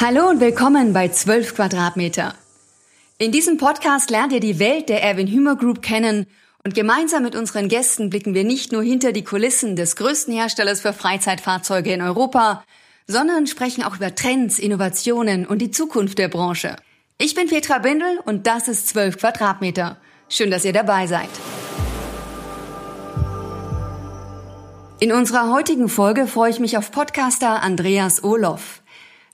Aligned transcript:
Hallo 0.00 0.28
und 0.28 0.38
willkommen 0.38 0.92
bei 0.92 1.08
12 1.08 1.56
Quadratmeter. 1.56 2.36
In 3.18 3.32
diesem 3.32 3.56
Podcast 3.58 4.10
lernt 4.10 4.32
ihr 4.32 4.38
die 4.38 4.60
Welt 4.60 4.88
der 4.88 5.02
Erwin 5.02 5.26
Hümer 5.26 5.56
Group 5.56 5.82
kennen 5.82 6.28
und 6.62 6.76
gemeinsam 6.76 7.24
mit 7.24 7.34
unseren 7.34 7.66
Gästen 7.68 8.08
blicken 8.08 8.32
wir 8.32 8.44
nicht 8.44 8.70
nur 8.70 8.84
hinter 8.84 9.10
die 9.10 9.24
Kulissen 9.24 9.74
des 9.74 9.96
größten 9.96 10.32
Herstellers 10.32 10.82
für 10.82 10.92
Freizeitfahrzeuge 10.92 11.92
in 11.92 12.00
Europa, 12.00 12.62
sondern 13.08 13.48
sprechen 13.48 13.82
auch 13.82 13.96
über 13.96 14.14
Trends, 14.14 14.60
Innovationen 14.60 15.44
und 15.44 15.58
die 15.58 15.72
Zukunft 15.72 16.18
der 16.18 16.28
Branche. 16.28 16.76
Ich 17.18 17.34
bin 17.34 17.48
Petra 17.48 17.78
Bindel 17.78 18.20
und 18.24 18.46
das 18.46 18.68
ist 18.68 18.86
12 18.90 19.18
Quadratmeter. 19.18 19.96
Schön, 20.28 20.52
dass 20.52 20.64
ihr 20.64 20.72
dabei 20.72 21.08
seid. 21.08 21.28
In 25.00 25.10
unserer 25.10 25.52
heutigen 25.52 25.88
Folge 25.88 26.28
freue 26.28 26.52
ich 26.52 26.60
mich 26.60 26.78
auf 26.78 26.92
Podcaster 26.92 27.64
Andreas 27.64 28.22
Olof. 28.22 28.80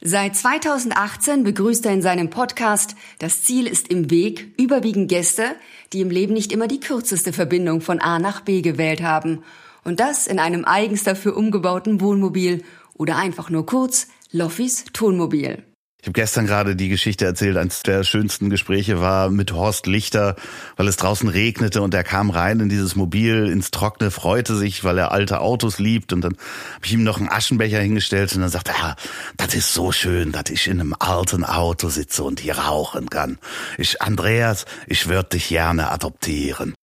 Seit 0.06 0.36
2018 0.36 1.44
begrüßt 1.44 1.86
er 1.86 1.94
in 1.94 2.02
seinem 2.02 2.28
Podcast 2.28 2.94
Das 3.20 3.42
Ziel 3.42 3.66
ist 3.66 3.88
im 3.88 4.10
Weg 4.10 4.52
überwiegend 4.58 5.08
Gäste, 5.08 5.56
die 5.94 6.02
im 6.02 6.10
Leben 6.10 6.34
nicht 6.34 6.52
immer 6.52 6.68
die 6.68 6.78
kürzeste 6.78 7.32
Verbindung 7.32 7.80
von 7.80 8.00
A 8.00 8.18
nach 8.18 8.42
B 8.42 8.60
gewählt 8.60 9.00
haben. 9.00 9.42
Und 9.82 10.00
das 10.00 10.26
in 10.26 10.38
einem 10.38 10.66
eigens 10.66 11.04
dafür 11.04 11.38
umgebauten 11.38 12.02
Wohnmobil 12.02 12.64
oder 12.92 13.16
einfach 13.16 13.48
nur 13.48 13.64
kurz 13.64 14.08
Loffis 14.30 14.84
Tonmobil. 14.92 15.62
Ich 16.04 16.08
habe 16.08 16.20
gestern 16.20 16.44
gerade 16.46 16.76
die 16.76 16.90
Geschichte 16.90 17.24
erzählt, 17.24 17.56
eines 17.56 17.82
der 17.82 18.04
schönsten 18.04 18.50
Gespräche 18.50 19.00
war 19.00 19.30
mit 19.30 19.52
Horst 19.52 19.86
Lichter, 19.86 20.36
weil 20.76 20.86
es 20.86 20.96
draußen 20.96 21.30
regnete 21.30 21.80
und 21.80 21.94
er 21.94 22.04
kam 22.04 22.28
rein 22.28 22.60
in 22.60 22.68
dieses 22.68 22.94
Mobil 22.94 23.48
ins 23.48 23.70
Trockene, 23.70 24.10
freute 24.10 24.54
sich, 24.54 24.84
weil 24.84 24.98
er 24.98 25.12
alte 25.12 25.40
Autos 25.40 25.78
liebt 25.78 26.12
und 26.12 26.20
dann 26.20 26.34
habe 26.74 26.84
ich 26.84 26.92
ihm 26.92 27.04
noch 27.04 27.16
einen 27.16 27.30
Aschenbecher 27.30 27.80
hingestellt 27.80 28.34
und 28.34 28.42
dann 28.42 28.50
sagte 28.50 28.72
er, 28.72 28.84
ah, 28.84 28.96
das 29.38 29.54
ist 29.54 29.72
so 29.72 29.92
schön, 29.92 30.30
dass 30.30 30.50
ich 30.50 30.66
in 30.68 30.78
einem 30.78 30.94
alten 30.98 31.42
Auto 31.42 31.88
sitze 31.88 32.22
und 32.22 32.38
hier 32.38 32.58
rauchen 32.58 33.08
kann. 33.08 33.38
Ich, 33.78 34.02
Andreas, 34.02 34.66
ich 34.86 35.08
würde 35.08 35.30
dich 35.30 35.48
gerne 35.48 35.90
adoptieren. 35.90 36.74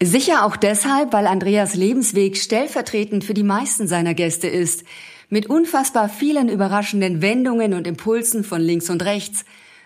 Sicher 0.00 0.44
auch 0.44 0.56
deshalb, 0.56 1.12
weil 1.12 1.26
Andreas 1.26 1.74
Lebensweg 1.74 2.36
stellvertretend 2.36 3.24
für 3.24 3.34
die 3.34 3.42
meisten 3.42 3.88
seiner 3.88 4.14
Gäste 4.14 4.46
ist– 4.46 4.84
mit 5.28 5.48
unfassbar 5.48 6.08
vielen 6.08 6.48
überraschenden 6.48 7.22
Wendungen 7.22 7.74
und 7.74 7.86
Impulsen 7.86 8.44
von 8.44 8.60
links 8.60 8.90
und 8.90 9.04
rechts, 9.04 9.44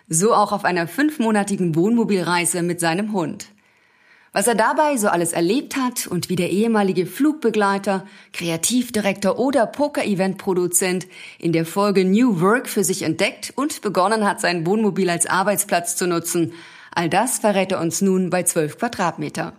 so 0.08 0.34
auch 0.34 0.52
auf 0.52 0.64
einer 0.64 0.88
fünfmonatigen 0.88 1.74
Wohnmobilreise 1.74 2.62
mit 2.62 2.80
seinem 2.80 3.12
Hund. 3.12 3.47
Was 4.32 4.47
er 4.47 4.55
dabei 4.55 4.97
so 4.97 5.08
alles 5.08 5.32
erlebt 5.32 5.77
hat 5.77 6.06
und 6.06 6.28
wie 6.28 6.36
der 6.36 6.50
ehemalige 6.50 7.05
Flugbegleiter, 7.05 8.06
Kreativdirektor 8.32 9.41
oder 9.41 9.66
Poker-Event-Produzent 9.66 11.08
in 11.41 11.52
der 11.52 11.66
Folge 11.66 12.04
New 12.04 12.41
Work 12.41 12.69
für 12.69 12.84
sich 12.84 13.02
entdeckt 13.02 13.52
und 13.56 13.80
begonnen 13.82 14.25
hat, 14.25 14.41
sein 14.41 14.64
Wohnmobil 14.66 15.10
als 15.10 15.27
Arbeitsplatz 15.27 15.97
zu 15.97 16.06
nutzen, 16.06 16.52
all 16.92 17.08
das 17.08 17.41
verrät 17.41 17.72
er 17.72 17.80
uns 17.80 18.02
nun 18.02 18.30
bei 18.30 18.44
12 18.44 18.78
Quadratmeter. 18.78 19.52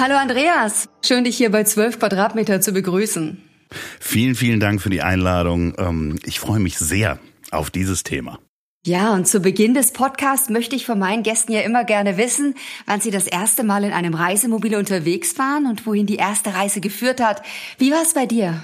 Hallo 0.00 0.14
Andreas, 0.14 0.88
schön 1.04 1.24
dich 1.24 1.36
hier 1.36 1.50
bei 1.50 1.62
12 1.62 1.98
Quadratmeter 1.98 2.62
zu 2.62 2.72
begrüßen. 2.72 3.36
Vielen, 4.00 4.34
vielen 4.34 4.58
Dank 4.58 4.80
für 4.80 4.88
die 4.88 5.02
Einladung. 5.02 5.74
Ähm, 5.76 6.18
ich 6.24 6.40
freue 6.40 6.58
mich 6.58 6.78
sehr 6.78 7.18
auf 7.50 7.70
dieses 7.70 8.02
Thema. 8.02 8.38
Ja, 8.86 9.12
und 9.12 9.28
zu 9.28 9.40
Beginn 9.40 9.74
des 9.74 9.92
Podcasts 9.92 10.48
möchte 10.48 10.74
ich 10.74 10.86
von 10.86 10.98
meinen 10.98 11.22
Gästen 11.22 11.52
ja 11.52 11.60
immer 11.60 11.84
gerne 11.84 12.16
wissen, 12.16 12.54
wann 12.86 13.02
sie 13.02 13.10
das 13.10 13.26
erste 13.26 13.62
Mal 13.62 13.84
in 13.84 13.92
einem 13.92 14.14
Reisemobil 14.14 14.74
unterwegs 14.74 15.38
waren 15.38 15.66
und 15.66 15.84
wohin 15.84 16.06
die 16.06 16.16
erste 16.16 16.54
Reise 16.54 16.80
geführt 16.80 17.20
hat. 17.20 17.42
Wie 17.76 17.92
war 17.92 18.00
es 18.00 18.14
bei 18.14 18.24
dir? 18.24 18.62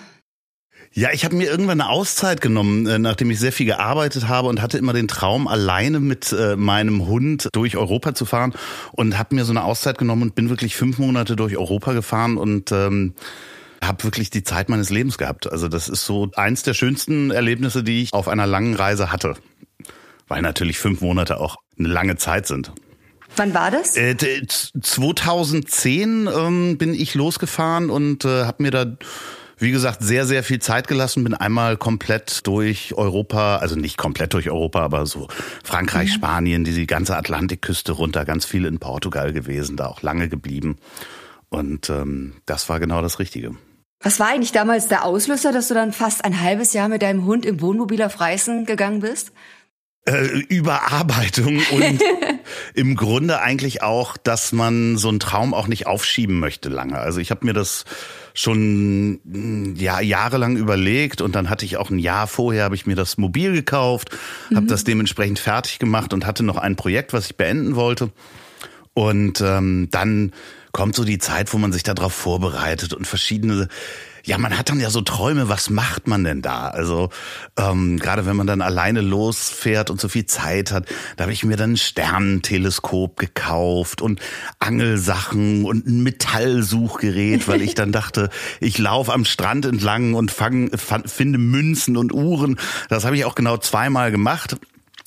Ja, 0.99 1.11
ich 1.13 1.27
habe 1.27 1.37
mir 1.37 1.45
irgendwann 1.45 1.83
eine 1.83 1.91
Auszeit 1.91 2.41
genommen, 2.41 2.87
äh, 2.87 2.99
nachdem 2.99 3.31
ich 3.31 3.39
sehr 3.39 3.53
viel 3.53 3.67
gearbeitet 3.67 4.29
habe 4.29 4.49
und 4.49 4.63
hatte 4.63 4.79
immer 4.79 4.95
den 4.95 5.09
Traum, 5.09 5.47
alleine 5.47 6.01
mit 6.01 6.33
äh, 6.33 6.57
meinem 6.57 7.07
Hund 7.07 7.51
durch 7.53 7.77
Europa 7.77 8.15
zu 8.15 8.25
fahren 8.25 8.55
und 8.93 9.19
habe 9.19 9.35
mir 9.35 9.45
so 9.45 9.53
eine 9.53 9.63
Auszeit 9.63 9.99
genommen 9.99 10.23
und 10.23 10.35
bin 10.35 10.49
wirklich 10.49 10.75
fünf 10.75 10.97
Monate 10.97 11.37
durch 11.37 11.59
Europa 11.59 11.93
gefahren 11.93 12.39
und 12.39 12.73
ähm, 12.73 13.13
habe 13.85 14.05
wirklich 14.05 14.31
die 14.31 14.43
Zeit 14.43 14.71
meines 14.71 14.89
Lebens 14.89 15.19
gehabt. 15.19 15.53
Also 15.53 15.69
das 15.69 15.91
ist 15.91 16.07
so 16.07 16.31
eins 16.35 16.63
der 16.63 16.73
schönsten 16.73 17.31
Erlebnisse, 17.31 17.85
die 17.85 18.03
ich 18.03 18.15
auf 18.15 18.27
einer 18.27 18.47
langen 18.47 18.73
Reise 18.75 19.13
hatte, 19.13 19.35
weil 20.29 20.41
natürlich 20.41 20.79
fünf 20.79 21.03
Monate 21.03 21.41
auch 21.41 21.57
eine 21.79 21.89
lange 21.89 22.17
Zeit 22.17 22.47
sind. 22.47 22.73
Wann 23.37 23.53
war 23.53 23.71
das? 23.71 23.99
Äh, 23.99 24.17
2010 24.47 26.27
ähm, 26.35 26.79
bin 26.79 26.95
ich 26.95 27.15
losgefahren 27.15 27.91
und 27.91 28.25
äh, 28.25 28.45
habe 28.45 28.63
mir 28.63 28.71
da 28.71 28.97
wie 29.59 29.71
gesagt, 29.71 30.03
sehr, 30.03 30.27
sehr 30.27 30.43
viel 30.43 30.61
Zeit 30.61 30.87
gelassen, 30.87 31.25
bin 31.25 31.35
einmal 31.35 31.77
komplett 31.77 32.47
durch 32.47 32.95
Europa, 32.95 33.57
also 33.57 33.75
nicht 33.77 33.97
komplett 33.97 34.35
durch 34.35 34.51
Europa, 34.51 34.81
aber 34.81 35.07
so 35.07 35.29
Frankreich, 35.65 36.11
mhm. 36.11 36.15
Spanien, 36.15 36.65
die 36.65 36.87
ganze 36.87 37.17
Atlantikküste 37.17 37.93
runter, 37.93 38.25
ganz 38.25 38.45
viel 38.45 38.67
in 38.67 38.79
Portugal 38.79 39.33
gewesen, 39.33 39.77
da 39.77 39.87
auch 39.87 40.03
lange 40.03 40.29
geblieben. 40.29 40.77
Und 41.49 41.89
ähm, 41.89 42.35
das 42.45 42.69
war 42.69 42.81
genau 42.81 43.01
das 43.01 43.19
Richtige. 43.19 43.55
Was 44.01 44.21
war 44.21 44.29
eigentlich 44.29 44.53
damals 44.53 44.89
der 44.89 45.05
Auslöser, 45.05 45.53
dass 45.53 45.69
du 45.69 45.75
dann 45.75 45.93
fast 45.93 46.25
ein 46.25 46.41
halbes 46.41 46.75
Jahr 46.75 46.89
mit 46.89 47.03
deinem 47.03 47.25
Hund 47.25 47.47
im 47.47 47.61
Wohnmobil 47.61 48.03
auf 48.03 48.21
Reisen 48.21 48.67
gegangen 48.67 49.01
bist? 49.01 49.33
Äh, 50.05 50.27
Überarbeitung 50.49 51.61
und 51.73 52.01
im 52.75 52.95
Grunde 52.95 53.41
eigentlich 53.41 53.83
auch, 53.83 54.17
dass 54.17 54.53
man 54.53 54.99
so 54.99 55.09
einen 55.09 55.19
Traum 55.19 55.55
auch 55.55 55.67
nicht 55.67 55.87
aufschieben 55.87 56.39
möchte 56.39 56.69
lange. 56.69 56.99
Also 56.99 57.21
ich 57.21 57.31
habe 57.31 57.45
mir 57.47 57.55
das 57.55 57.85
schon 58.37 59.19
mm, 59.25 59.75
ja 59.77 60.01
jahrelang 60.01 60.57
überlegt 60.57 61.21
und 61.23 61.35
dann 61.35 61.49
hatte 61.51 61.65
ich 61.65 61.79
auch 61.79 61.91
ein 61.91 61.99
Jahr 61.99 62.27
vorher 62.27 62.65
habe 62.65 62.75
ich 62.75 62.87
mir 62.87 62.95
das 62.95 63.17
Mobil 63.17 63.53
gekauft, 63.53 64.11
mhm. 64.51 64.57
habe 64.57 64.67
das 64.67 64.85
dementsprechend 64.85 65.39
fertig 65.39 65.79
gemacht 65.79 66.13
und 66.13 66.27
hatte 66.27 66.45
noch 66.45 66.59
ein 66.59 66.77
Projekt, 66.77 67.13
was 67.13 67.27
ich 67.27 67.37
beenden 67.37 67.75
wollte. 67.75 68.11
Und 68.93 69.41
ähm, 69.41 69.89
dann 69.91 70.33
kommt 70.73 70.95
so 70.95 71.05
die 71.05 71.19
Zeit, 71.19 71.53
wo 71.53 71.59
man 71.59 71.73
sich 71.73 71.83
darauf 71.83 72.13
vorbereitet 72.13 72.93
und 72.93 73.07
verschiedene 73.07 73.69
ja, 74.27 74.39
man 74.39 74.59
hat 74.59 74.69
dann 74.69 74.81
ja 74.81 74.91
so 74.91 75.03
Träume, 75.03 75.49
was 75.49 75.71
macht 75.71 76.09
man 76.09 76.25
denn 76.25 76.43
da? 76.43 76.67
Also 76.67 77.11
ähm, 77.57 77.97
gerade 77.97 78.27
wenn 78.27 78.35
man 78.35 78.49
dann 78.49 78.61
alleine 78.61 79.01
losfährt 79.01 79.89
und 79.89 80.01
so 80.01 80.09
viel 80.09 80.27
Zeit 80.27 80.73
hat, 80.73 80.87
da 81.17 81.23
habe 81.23 81.33
ich 81.33 81.45
mir 81.45 81.57
dann 81.57 81.75
ein 81.75 81.77
Sternenteleskop 81.77 83.19
gekauft 83.19 84.03
und 84.03 84.21
Angelsachen 84.59 85.65
und 85.65 85.87
ein 85.87 86.03
Metallsuchgerät, 86.03 87.47
weil 87.47 87.63
ich 87.63 87.75
dann 87.75 87.93
dachte, 87.93 88.29
ich 88.61 88.79
laufe 88.79 89.13
am 89.13 89.25
Strand 89.25 89.65
entlang 89.65 90.15
und 90.15 90.33
fang, 90.33 90.71
finde 91.07 91.39
Münzen 91.39 91.97
und 91.97 92.13
Uhren. 92.13 92.59
Das 92.89 93.05
habe 93.05 93.17
ich 93.17 93.25
auch 93.25 93.37
genau 93.37 93.59
zweimal 93.59 94.11
gemacht. 94.11 94.57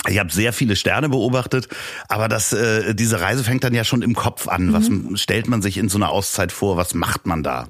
Ich 0.07 0.17
habe 0.17 0.31
sehr 0.31 0.53
viele 0.53 0.77
Sterne 0.77 1.09
beobachtet, 1.09 1.67
aber 2.07 2.29
das, 2.29 2.53
äh, 2.53 2.95
diese 2.95 3.19
Reise 3.19 3.43
fängt 3.43 3.65
dann 3.65 3.73
ja 3.73 3.83
schon 3.83 4.01
im 4.01 4.15
Kopf 4.15 4.47
an. 4.47 4.71
Was 4.71 4.87
mhm. 4.87 5.17
stellt 5.17 5.49
man 5.49 5.61
sich 5.61 5.77
in 5.77 5.89
so 5.89 5.97
einer 5.97 6.09
Auszeit 6.09 6.53
vor? 6.53 6.77
Was 6.77 6.93
macht 6.93 7.27
man 7.27 7.43
da? 7.43 7.67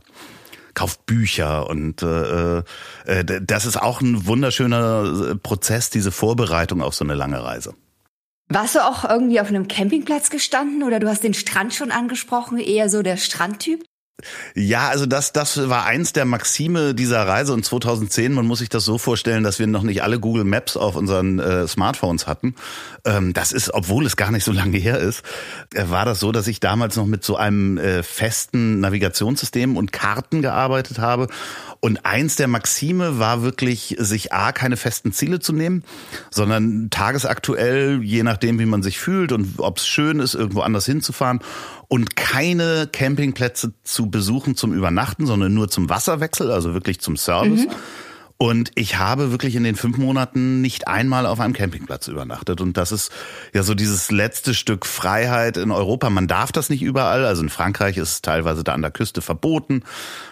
Kauft 0.74 1.06
Bücher 1.06 1.70
und 1.70 2.02
äh, 2.02 2.60
äh, 2.60 2.64
das 3.42 3.66
ist 3.66 3.78
auch 3.78 4.02
ein 4.02 4.26
wunderschöner 4.26 5.32
äh, 5.32 5.36
Prozess, 5.36 5.90
diese 5.90 6.12
Vorbereitung 6.12 6.82
auf 6.82 6.96
so 6.96 7.04
eine 7.04 7.16
lange 7.16 7.44
Reise. 7.44 7.74
Warst 8.52 8.76
du 8.76 8.80
auch 8.80 9.04
irgendwie 9.04 9.40
auf 9.40 9.50
einem 9.50 9.68
Campingplatz 9.68 10.32
gestanden 10.32 10.82
oder 10.84 11.00
du 11.00 11.08
hast 11.08 11.24
den 11.24 11.36
Strand 11.36 11.74
schon 11.74 11.92
angesprochen, 11.92 12.58
eher 12.58 12.90
so 12.90 13.04
der 13.04 13.18
Strandtyp? 13.18 13.84
Ja, 14.56 14.90
also 14.90 15.06
das, 15.06 15.34
das 15.34 15.70
war 15.70 15.86
eins 15.86 16.14
der 16.14 16.26
Maxime 16.26 16.94
dieser 16.94 17.28
Reise 17.28 17.54
und 17.54 17.66
2010, 17.66 18.34
man 18.34 18.46
muss 18.46 18.60
sich 18.60 18.70
das 18.70 18.86
so 18.86 18.98
vorstellen, 18.98 19.44
dass 19.44 19.60
wir 19.60 19.68
noch 19.68 19.84
nicht 19.84 20.04
alle 20.04 20.20
Google 20.20 20.44
Maps 20.44 20.78
auf 20.78 20.96
unseren 20.96 21.40
äh, 21.40 21.68
Smartphones 21.68 22.28
hatten. 22.28 22.56
Ähm, 23.06 23.34
das 23.34 23.52
ist, 23.52 23.74
obwohl 23.74 24.06
es 24.06 24.18
gar 24.18 24.32
nicht 24.32 24.44
so 24.44 24.52
lange 24.52 24.78
her 24.78 25.00
ist, 25.00 25.24
äh, 25.74 25.90
war 25.90 26.06
das 26.06 26.20
so, 26.20 26.32
dass 26.32 26.48
ich 26.48 26.60
damals 26.60 26.96
noch 26.96 27.06
mit 27.06 27.24
so 27.24 27.38
einem 27.38 27.78
äh, 27.78 28.04
festen 28.04 28.80
Navigationssystem 28.80 29.78
und 29.78 29.92
Karten 29.92 30.42
gearbeitet 30.42 31.00
habe. 31.00 31.28
Und 31.82 32.06
eins 32.06 32.36
der 32.36 32.50
Maxime 32.50 33.20
war 33.20 33.42
wirklich, 33.42 33.96
sich 34.00 34.34
A, 34.34 34.52
keine 34.52 34.76
festen 34.76 35.14
Ziele 35.14 35.40
zu 35.40 35.54
nehmen, 35.54 35.84
sondern 36.30 36.90
tagesaktuell, 36.90 38.02
je 38.04 38.24
nachdem, 38.24 38.60
wie 38.60 38.66
man 38.66 38.84
sich 38.84 39.00
fühlt 39.00 39.32
und 39.32 39.60
ob 39.60 39.78
es 39.78 39.88
schön 39.88 40.20
ist, 40.20 40.34
irgendwo 40.34 40.62
anders 40.62 40.86
hinzufahren 40.86 41.40
und 41.90 42.16
keine 42.16 42.88
Campingplätze 42.88 43.74
zu 43.84 44.10
besuchen 44.10 44.56
zum 44.56 44.74
Übernachten, 44.74 45.26
sondern 45.26 45.54
nur 45.54 45.70
zum 45.70 45.90
Wasserwechsel, 45.90 46.52
also 46.52 46.74
wirklich 46.74 47.02
zum 47.02 47.18
Service. 47.18 47.66
Mhm. 47.66 47.72
Und 48.42 48.72
ich 48.76 48.98
habe 48.98 49.32
wirklich 49.32 49.56
in 49.56 49.66
den 49.66 49.76
fünf 49.76 49.98
Monaten 49.98 50.62
nicht 50.62 50.88
einmal 50.88 51.26
auf 51.26 51.42
einem 51.42 51.52
Campingplatz 51.52 52.08
übernachtet. 52.08 52.62
Und 52.62 52.78
das 52.78 52.94
ist 52.94 53.12
ja 53.54 53.64
so 53.64 53.76
dieses 53.76 54.12
letzte 54.12 54.54
Stück 54.54 54.86
Freiheit 54.86 55.58
in 55.58 55.72
Europa. 55.72 56.10
Man 56.10 56.28
darf 56.28 56.54
das 56.54 56.70
nicht 56.70 56.82
überall. 56.82 57.26
Also 57.26 57.42
in 57.42 57.50
Frankreich 57.50 57.98
ist 57.98 58.10
es 58.10 58.22
teilweise 58.22 58.64
da 58.64 58.74
an 58.74 58.82
der 58.82 58.92
Küste 58.92 59.22
verboten. 59.22 59.84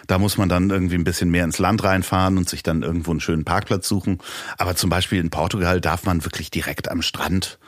Da 0.06 0.18
muss 0.18 0.38
man 0.38 0.48
dann 0.48 0.70
irgendwie 0.70 0.94
ein 0.94 1.04
bisschen 1.04 1.28
mehr 1.28 1.44
ins 1.44 1.58
Land 1.58 1.84
reinfahren 1.84 2.38
und 2.38 2.48
sich 2.48 2.62
dann 2.62 2.82
irgendwo 2.82 3.10
einen 3.10 3.20
schönen 3.20 3.44
Parkplatz 3.44 3.86
suchen. 3.86 4.20
Aber 4.56 4.74
zum 4.74 4.88
Beispiel 4.88 5.20
in 5.20 5.28
Portugal 5.28 5.78
darf 5.78 6.04
man 6.04 6.24
wirklich 6.24 6.50
direkt 6.50 6.90
am 6.90 7.02
Strand 7.02 7.58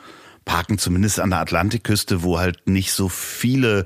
parken, 0.45 0.77
zumindest 0.77 1.19
an 1.19 1.29
der 1.29 1.39
Atlantikküste, 1.39 2.23
wo 2.23 2.39
halt 2.39 2.67
nicht 2.67 2.93
so 2.93 3.09
viele 3.09 3.85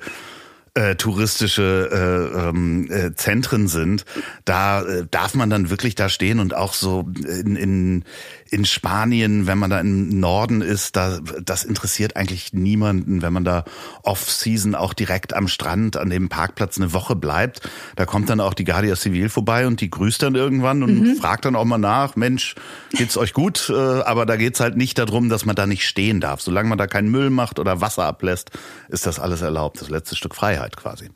äh, 0.75 0.95
touristische 0.95 1.89
äh, 2.33 2.49
ähm, 2.49 2.91
äh, 2.91 3.15
Zentren 3.15 3.69
sind, 3.69 4.03
da 4.43 4.81
äh, 4.81 5.05
darf 5.09 5.33
man 5.33 5.49
dann 5.49 5.69
wirklich 5.69 5.95
da 5.95 6.09
stehen 6.09 6.39
und 6.39 6.53
auch 6.53 6.73
so 6.73 7.09
in, 7.25 7.55
in, 7.55 8.03
in 8.51 8.65
Spanien, 8.65 9.47
wenn 9.47 9.57
man 9.57 9.69
da 9.69 9.79
im 9.79 10.19
Norden 10.19 10.61
ist, 10.61 10.97
da 10.97 11.19
das 11.41 11.63
interessiert 11.63 12.17
eigentlich 12.17 12.51
niemanden, 12.51 13.21
wenn 13.21 13.31
man 13.31 13.45
da 13.45 13.63
off-season 14.03 14.75
auch 14.75 14.93
direkt 14.93 15.33
am 15.33 15.47
Strand 15.47 15.95
an 15.95 16.09
dem 16.09 16.27
Parkplatz 16.27 16.77
eine 16.77 16.91
Woche 16.91 17.15
bleibt. 17.15 17.61
Da 17.95 18.05
kommt 18.05 18.29
dann 18.29 18.41
auch 18.41 18.53
die 18.53 18.65
Guardia 18.65 18.97
Civil 18.97 19.29
vorbei 19.29 19.67
und 19.67 19.79
die 19.79 19.89
grüßt 19.89 20.23
dann 20.23 20.35
irgendwann 20.35 20.83
und 20.83 20.99
mhm. 20.99 21.15
fragt 21.15 21.45
dann 21.45 21.55
auch 21.55 21.63
mal 21.63 21.77
nach, 21.77 22.17
Mensch, 22.17 22.53
geht's 22.91 23.17
euch 23.17 23.31
gut? 23.31 23.69
Äh, 23.69 23.73
aber 23.73 24.25
da 24.25 24.35
geht's 24.35 24.59
halt 24.59 24.75
nicht 24.75 24.97
darum, 24.97 25.29
dass 25.29 25.45
man 25.45 25.55
da 25.55 25.67
nicht 25.67 25.87
stehen 25.87 26.19
darf. 26.19 26.41
Solange 26.41 26.67
man 26.67 26.77
da 26.77 26.85
keinen 26.87 27.09
Müll 27.09 27.29
macht 27.29 27.59
oder 27.59 27.79
Wasser 27.79 28.03
ablässt, 28.03 28.51
ist 28.89 29.05
das 29.05 29.19
alles 29.19 29.41
erlaubt. 29.41 29.79
Das 29.79 29.89
letzte 29.89 30.17
Stück 30.17 30.35
Freiheit 30.35 30.64
quasi. 30.69 31.09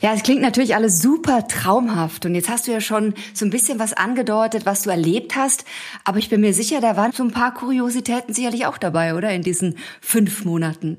Ja, 0.00 0.14
es 0.14 0.22
klingt 0.22 0.42
natürlich 0.42 0.74
alles 0.74 1.00
super 1.00 1.48
traumhaft. 1.48 2.26
Und 2.26 2.34
jetzt 2.34 2.48
hast 2.48 2.66
du 2.66 2.72
ja 2.72 2.80
schon 2.80 3.14
so 3.32 3.44
ein 3.44 3.50
bisschen 3.50 3.78
was 3.78 3.92
angedeutet, 3.92 4.66
was 4.66 4.82
du 4.82 4.90
erlebt 4.90 5.34
hast. 5.36 5.64
Aber 6.04 6.18
ich 6.18 6.28
bin 6.28 6.40
mir 6.40 6.54
sicher, 6.54 6.80
da 6.80 6.96
waren 6.96 7.12
so 7.12 7.24
ein 7.24 7.32
paar 7.32 7.54
Kuriositäten 7.54 8.34
sicherlich 8.34 8.66
auch 8.66 8.78
dabei, 8.78 9.14
oder? 9.14 9.30
In 9.30 9.42
diesen 9.42 9.78
fünf 10.00 10.44
Monaten. 10.44 10.98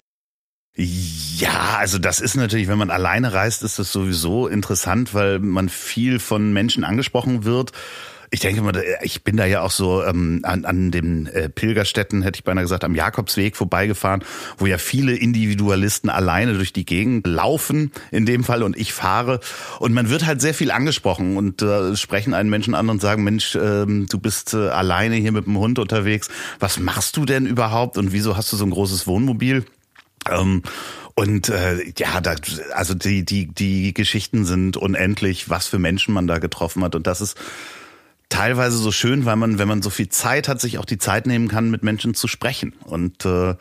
Ja, 0.78 1.78
also 1.78 2.00
das 2.00 2.20
ist 2.20 2.36
natürlich, 2.36 2.68
wenn 2.68 2.78
man 2.78 2.90
alleine 2.90 3.32
reist, 3.32 3.64
ist 3.64 3.80
das 3.80 3.94
sowieso 3.94 4.48
interessant, 4.48 5.14
weil 5.14 5.40
man 5.40 5.70
viel 5.70 6.20
von 6.20 6.52
Menschen 6.52 6.84
angesprochen 6.84 7.46
wird 7.46 7.72
ich 8.32 8.40
denke 8.40 8.62
mal, 8.62 8.84
ich 9.02 9.24
bin 9.24 9.38
da 9.38 9.46
ja 9.46 9.62
auch 9.62 9.72
so 9.72 10.04
ähm, 10.04 10.42
an, 10.44 10.66
an 10.66 10.92
den 10.92 11.28
äh, 11.28 11.50
Pilgerstätten, 11.50 12.22
hätte 12.22 12.38
ich 12.38 12.44
beinahe 12.44 12.64
gesagt, 12.64 12.84
am 12.84 12.96
Jakobsweg 12.96 13.56
vorbeigefahren, 13.56 14.24
wo 14.58 14.66
ja 14.66 14.78
viele 14.78 15.16
Individualisten 15.16 16.10
alleine 16.10 16.54
durch 16.56 16.74
die 16.74 16.86
Gegend 16.86 17.28
laufen, 17.28 17.92
in 18.12 18.26
dem 18.26 18.44
Fall, 18.44 18.64
und 18.64 18.78
ich 18.78 18.94
fahre. 18.94 19.40
Und 19.80 19.94
man 19.94 20.10
wird 20.10 20.26
halt 20.26 20.42
sehr 20.42 20.54
viel 20.54 20.72
angesprochen 20.72 21.38
und 21.38 21.62
äh, 21.62 21.96
sprechen 21.96 22.34
einen 22.34 22.50
Menschen 22.50 22.76
an 22.76 22.90
und 22.90 23.02
sagen, 23.02 23.24
Mensch, 23.24 23.56
äh, 23.56 23.86
du 23.86 24.20
bist 24.20 24.54
äh, 24.54 24.70
alleine 24.70 25.16
hier 25.16 25.32
mit 25.32 25.46
dem 25.46 25.58
Hund 25.58 25.80
unterwegs. 25.80 26.30
Was 26.60 26.80
machst 26.80 27.18
du 27.18 27.26
denn 27.26 27.46
überhaupt 27.46 27.98
und 27.98 28.12
wieso 28.12 28.38
hast 28.38 28.52
du 28.52 28.58
so 28.58 28.66
ein 28.66 28.72
großes 28.72 29.08
Wohnmobil? 29.08 29.66
Ähm, 30.30 30.64
und 31.16 31.48
äh, 31.48 31.94
ja, 31.98 32.20
da, 32.20 32.36
also 32.74 32.94
die, 32.94 33.24
die, 33.24 33.48
die 33.48 33.94
Geschichten 33.94 34.44
sind 34.44 34.76
unendlich, 34.76 35.50
was 35.50 35.68
für 35.68 35.80
Menschen 35.80 36.14
man 36.14 36.28
da 36.28 36.40
getroffen 36.40 36.84
hat. 36.84 36.94
Und 36.94 37.08
das 37.08 37.22
ist 37.22 37.38
teilweise 38.30 38.78
so 38.78 38.92
schön, 38.92 39.26
weil 39.26 39.36
man, 39.36 39.60
wenn 39.60 39.68
man 39.68 39.82
so 39.82 39.90
viel 39.90 40.10
Zeit 40.10 40.48
hat, 40.48 40.60
sich 40.60 40.78
auch 40.78 40.86
die 40.86 40.98
Zeit 40.98 41.28
nehmen 41.28 41.48
kann, 41.48 41.70
mit 41.70 41.84
Menschen 41.84 42.14
zu 42.14 42.28
sprechen. 42.28 42.74
Und 42.84 43.26
äh, 43.26 43.56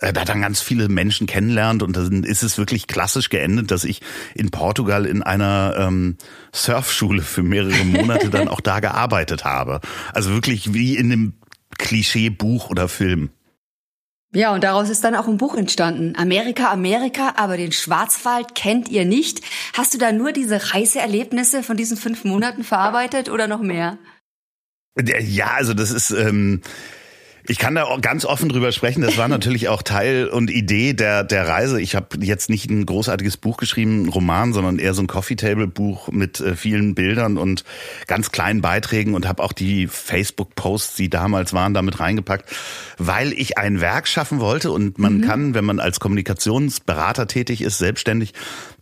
äh, 0.00 0.12
da 0.12 0.24
dann 0.24 0.42
ganz 0.42 0.60
viele 0.60 0.88
Menschen 0.88 1.26
kennenlernt 1.26 1.82
und 1.82 1.96
dann 1.96 2.24
ist 2.24 2.42
es 2.42 2.58
wirklich 2.58 2.86
klassisch 2.86 3.30
geendet, 3.30 3.70
dass 3.70 3.84
ich 3.84 4.00
in 4.34 4.50
Portugal 4.50 5.06
in 5.06 5.22
einer 5.22 5.74
ähm, 5.78 6.16
Surfschule 6.52 7.22
für 7.22 7.42
mehrere 7.42 7.84
Monate 7.84 8.30
dann 8.30 8.48
auch 8.48 8.60
da 8.60 8.80
gearbeitet 8.80 9.44
habe. 9.44 9.80
Also 10.12 10.30
wirklich 10.30 10.72
wie 10.74 10.96
in 10.96 11.12
einem 11.12 11.32
Klischee-Buch 11.78 12.70
oder 12.70 12.88
Film. 12.88 13.30
Ja, 14.34 14.52
und 14.52 14.62
daraus 14.62 14.90
ist 14.90 15.04
dann 15.04 15.14
auch 15.14 15.26
ein 15.26 15.38
Buch 15.38 15.56
entstanden. 15.56 16.14
Amerika, 16.16 16.70
Amerika, 16.70 17.34
aber 17.36 17.56
den 17.56 17.72
Schwarzwald 17.72 18.54
kennt 18.54 18.88
ihr 18.90 19.06
nicht. 19.06 19.40
Hast 19.72 19.94
du 19.94 19.98
da 19.98 20.12
nur 20.12 20.32
diese 20.32 20.74
Reiseerlebnisse 20.74 21.62
von 21.62 21.78
diesen 21.78 21.96
fünf 21.96 22.24
Monaten 22.24 22.62
verarbeitet 22.62 23.30
oder 23.30 23.46
noch 23.46 23.62
mehr? 23.62 23.98
Ja, 24.96 25.52
also 25.54 25.72
das 25.74 25.90
ist. 25.90 26.10
Ähm 26.10 26.60
ich 27.48 27.58
kann 27.58 27.74
da 27.74 27.84
auch 27.84 28.00
ganz 28.02 28.26
offen 28.26 28.50
drüber 28.50 28.72
sprechen. 28.72 29.00
Das 29.00 29.16
war 29.16 29.26
natürlich 29.26 29.68
auch 29.68 29.82
Teil 29.82 30.28
und 30.28 30.50
Idee 30.50 30.92
der 30.92 31.24
der 31.24 31.48
Reise. 31.48 31.80
Ich 31.80 31.94
habe 31.96 32.18
jetzt 32.20 32.50
nicht 32.50 32.70
ein 32.70 32.84
großartiges 32.84 33.38
Buch 33.38 33.56
geschrieben, 33.56 34.02
ein 34.02 34.08
Roman, 34.08 34.52
sondern 34.52 34.78
eher 34.78 34.92
so 34.92 35.02
ein 35.02 35.06
Coffee 35.06 35.34
Table 35.34 35.66
Buch 35.66 36.08
mit 36.08 36.40
äh, 36.40 36.54
vielen 36.54 36.94
Bildern 36.94 37.38
und 37.38 37.64
ganz 38.06 38.30
kleinen 38.32 38.60
Beiträgen 38.60 39.14
und 39.14 39.26
habe 39.26 39.42
auch 39.42 39.52
die 39.52 39.86
Facebook 39.86 40.54
Posts, 40.54 40.96
die 40.96 41.08
damals 41.08 41.54
waren, 41.54 41.72
damit 41.72 42.00
reingepackt, 42.00 42.50
weil 42.98 43.32
ich 43.32 43.56
ein 43.56 43.80
Werk 43.80 44.08
schaffen 44.08 44.40
wollte 44.40 44.70
und 44.70 44.98
man 44.98 45.18
mhm. 45.18 45.22
kann, 45.22 45.54
wenn 45.54 45.64
man 45.64 45.80
als 45.80 46.00
Kommunikationsberater 46.00 47.26
tätig 47.26 47.62
ist, 47.62 47.78
selbstständig, 47.78 48.34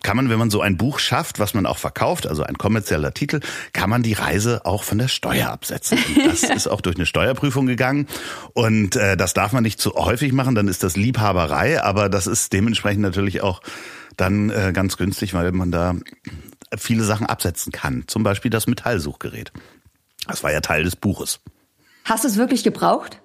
kann 0.03 0.17
man, 0.17 0.29
wenn 0.29 0.39
man 0.39 0.51
so 0.51 0.61
ein 0.61 0.77
Buch 0.77 0.99
schafft, 0.99 1.39
was 1.39 1.55
man 1.55 1.67
auch 1.67 1.79
verkauft, 1.79 2.27
also 2.27 2.43
ein 2.43 2.59
kommerzieller 2.59 3.13
Titel, 3.13 3.41
kann 3.73 3.91
man 3.91 4.03
die 4.03 4.13
Reise 4.13 4.65
auch 4.65 4.85
von 4.85 4.99
der 4.99 5.09
Steuer 5.09 5.51
absetzen. 5.51 5.99
Und 5.99 6.27
das 6.27 6.43
ist 6.57 6.69
auch 6.69 6.81
durch 6.81 6.97
eine 6.97 7.07
Steuerprüfung 7.07 7.67
gegangen. 7.67 8.07
Und 8.53 8.97
äh, 8.97 9.17
das 9.17 9.35
darf 9.35 9.53
man 9.53 9.63
nicht 9.63 9.81
zu 9.81 9.95
häufig 9.95 10.33
machen, 10.33 10.55
dann 10.55 10.69
ist 10.69 10.83
das 10.83 10.97
Liebhaberei, 10.97 11.83
aber 11.83 12.09
das 12.09 12.27
ist 12.27 12.53
dementsprechend 12.53 13.03
natürlich 13.03 13.43
auch 13.43 13.63
dann 14.17 14.51
äh, 14.51 14.73
ganz 14.73 14.97
günstig, 14.97 15.35
weil 15.35 15.53
man 15.53 15.71
da 15.71 15.95
viele 16.77 17.05
Sachen 17.05 17.27
absetzen 17.27 17.73
kann. 17.73 18.05
Zum 18.07 18.23
Beispiel 18.23 18.51
das 18.51 18.67
Metallsuchgerät. 18.67 19.53
Das 20.27 20.43
war 20.43 20.53
ja 20.53 20.61
Teil 20.61 20.85
des 20.85 20.97
Buches. 20.97 21.41
Hast 22.05 22.25
du 22.25 22.29
es 22.29 22.37
wirklich 22.37 22.65
gebraucht? 22.65 23.21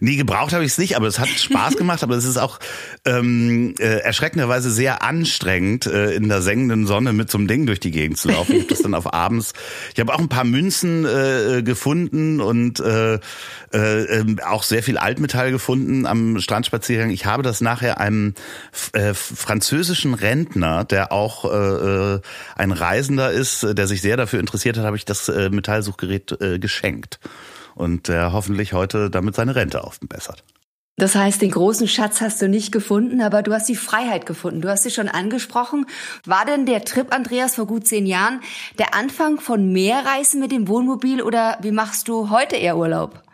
Nee, 0.00 0.16
gebraucht 0.16 0.52
habe 0.52 0.64
ich 0.64 0.72
es 0.72 0.78
nicht, 0.78 0.96
aber 0.96 1.06
es 1.06 1.18
hat 1.18 1.28
Spaß 1.28 1.76
gemacht, 1.76 2.02
aber 2.02 2.16
es 2.16 2.24
ist 2.24 2.36
auch 2.36 2.58
ähm, 3.04 3.74
äh, 3.78 3.98
erschreckenderweise 4.00 4.70
sehr 4.70 5.02
anstrengend, 5.02 5.86
äh, 5.86 6.12
in 6.14 6.28
der 6.28 6.42
sengenden 6.42 6.86
Sonne 6.86 7.12
mit 7.12 7.30
so 7.30 7.38
einem 7.38 7.48
Ding 7.48 7.66
durch 7.66 7.80
die 7.80 7.90
Gegend 7.90 8.18
zu 8.18 8.28
laufen. 8.28 8.54
Ich 8.54 8.62
habe 8.62 8.68
das 8.68 8.82
dann 8.82 8.94
auf 8.94 9.12
abends. 9.12 9.52
Ich 9.94 10.00
habe 10.00 10.12
auch 10.14 10.18
ein 10.18 10.28
paar 10.28 10.44
Münzen 10.44 11.04
äh, 11.04 11.62
gefunden 11.62 12.40
und 12.40 12.80
äh, 12.80 13.14
äh, 13.14 13.18
ähm, 13.72 14.40
auch 14.44 14.62
sehr 14.62 14.82
viel 14.82 14.98
Altmetall 14.98 15.50
gefunden 15.50 16.06
am 16.06 16.38
Strandspaziergang. 16.40 17.10
Ich 17.10 17.26
habe 17.26 17.42
das 17.42 17.60
nachher 17.60 18.00
einem 18.00 18.34
äh, 18.92 19.14
französischen 19.14 20.14
Rentner, 20.14 20.84
der 20.84 21.12
auch 21.12 21.44
äh, 21.44 22.14
äh 22.14 22.20
ein 22.56 22.72
Reisender 22.72 23.32
ist, 23.32 23.62
der 23.62 23.86
sich 23.86 24.00
sehr 24.00 24.16
dafür 24.16 24.40
interessiert 24.40 24.76
hat, 24.76 24.84
habe 24.84 24.96
ich 24.96 25.04
das 25.04 25.28
äh, 25.28 25.50
Metallsuchgerät 25.50 26.40
äh, 26.40 26.58
geschenkt 26.58 27.18
und 27.74 28.08
der 28.08 28.32
hoffentlich 28.32 28.72
heute 28.72 29.10
damit 29.10 29.34
seine 29.34 29.54
Rente 29.54 29.84
aufbessert. 29.84 30.44
Das 30.96 31.16
heißt, 31.16 31.42
den 31.42 31.50
großen 31.50 31.88
Schatz 31.88 32.20
hast 32.20 32.40
du 32.40 32.48
nicht 32.48 32.70
gefunden, 32.70 33.20
aber 33.20 33.42
du 33.42 33.52
hast 33.52 33.68
die 33.68 33.74
Freiheit 33.74 34.26
gefunden. 34.26 34.60
Du 34.60 34.68
hast 34.68 34.84
sie 34.84 34.92
schon 34.92 35.08
angesprochen. 35.08 35.86
War 36.24 36.44
denn 36.44 36.66
der 36.66 36.84
Trip, 36.84 37.12
Andreas, 37.12 37.56
vor 37.56 37.66
gut 37.66 37.86
zehn 37.86 38.06
Jahren 38.06 38.40
der 38.78 38.94
Anfang 38.94 39.40
von 39.40 39.72
mehr 39.72 40.04
Reisen 40.06 40.38
mit 40.38 40.52
dem 40.52 40.68
Wohnmobil 40.68 41.20
oder 41.20 41.58
wie 41.62 41.72
machst 41.72 42.06
du 42.06 42.30
heute 42.30 42.54
eher 42.54 42.76
Urlaub? 42.76 43.24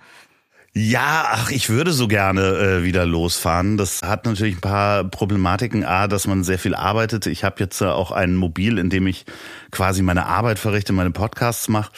Ja, 0.73 1.27
ach, 1.33 1.51
ich 1.51 1.69
würde 1.69 1.93
so 1.93 2.07
gerne 2.07 2.43
äh, 2.43 2.83
wieder 2.85 3.05
losfahren. 3.05 3.77
Das 3.77 4.03
hat 4.03 4.25
natürlich 4.25 4.57
ein 4.57 4.61
paar 4.61 5.05
Problematiken. 5.05 5.85
A, 5.85 6.07
dass 6.07 6.29
man 6.29 6.45
sehr 6.45 6.61
viel 6.61 6.77
arbeitet. 6.77 7.27
Ich 7.27 7.43
habe 7.43 7.57
jetzt 7.59 7.83
äh, 7.83 7.87
auch 7.87 8.13
ein 8.13 8.37
Mobil, 8.37 8.79
in 8.79 8.89
dem 8.89 9.09
ich 9.09 9.27
quasi 9.73 10.01
meine 10.01 10.27
Arbeit 10.27 10.61
verrichte, 10.61 10.93
meine 10.93 11.11
Podcasts 11.11 11.69
mache. 11.69 11.91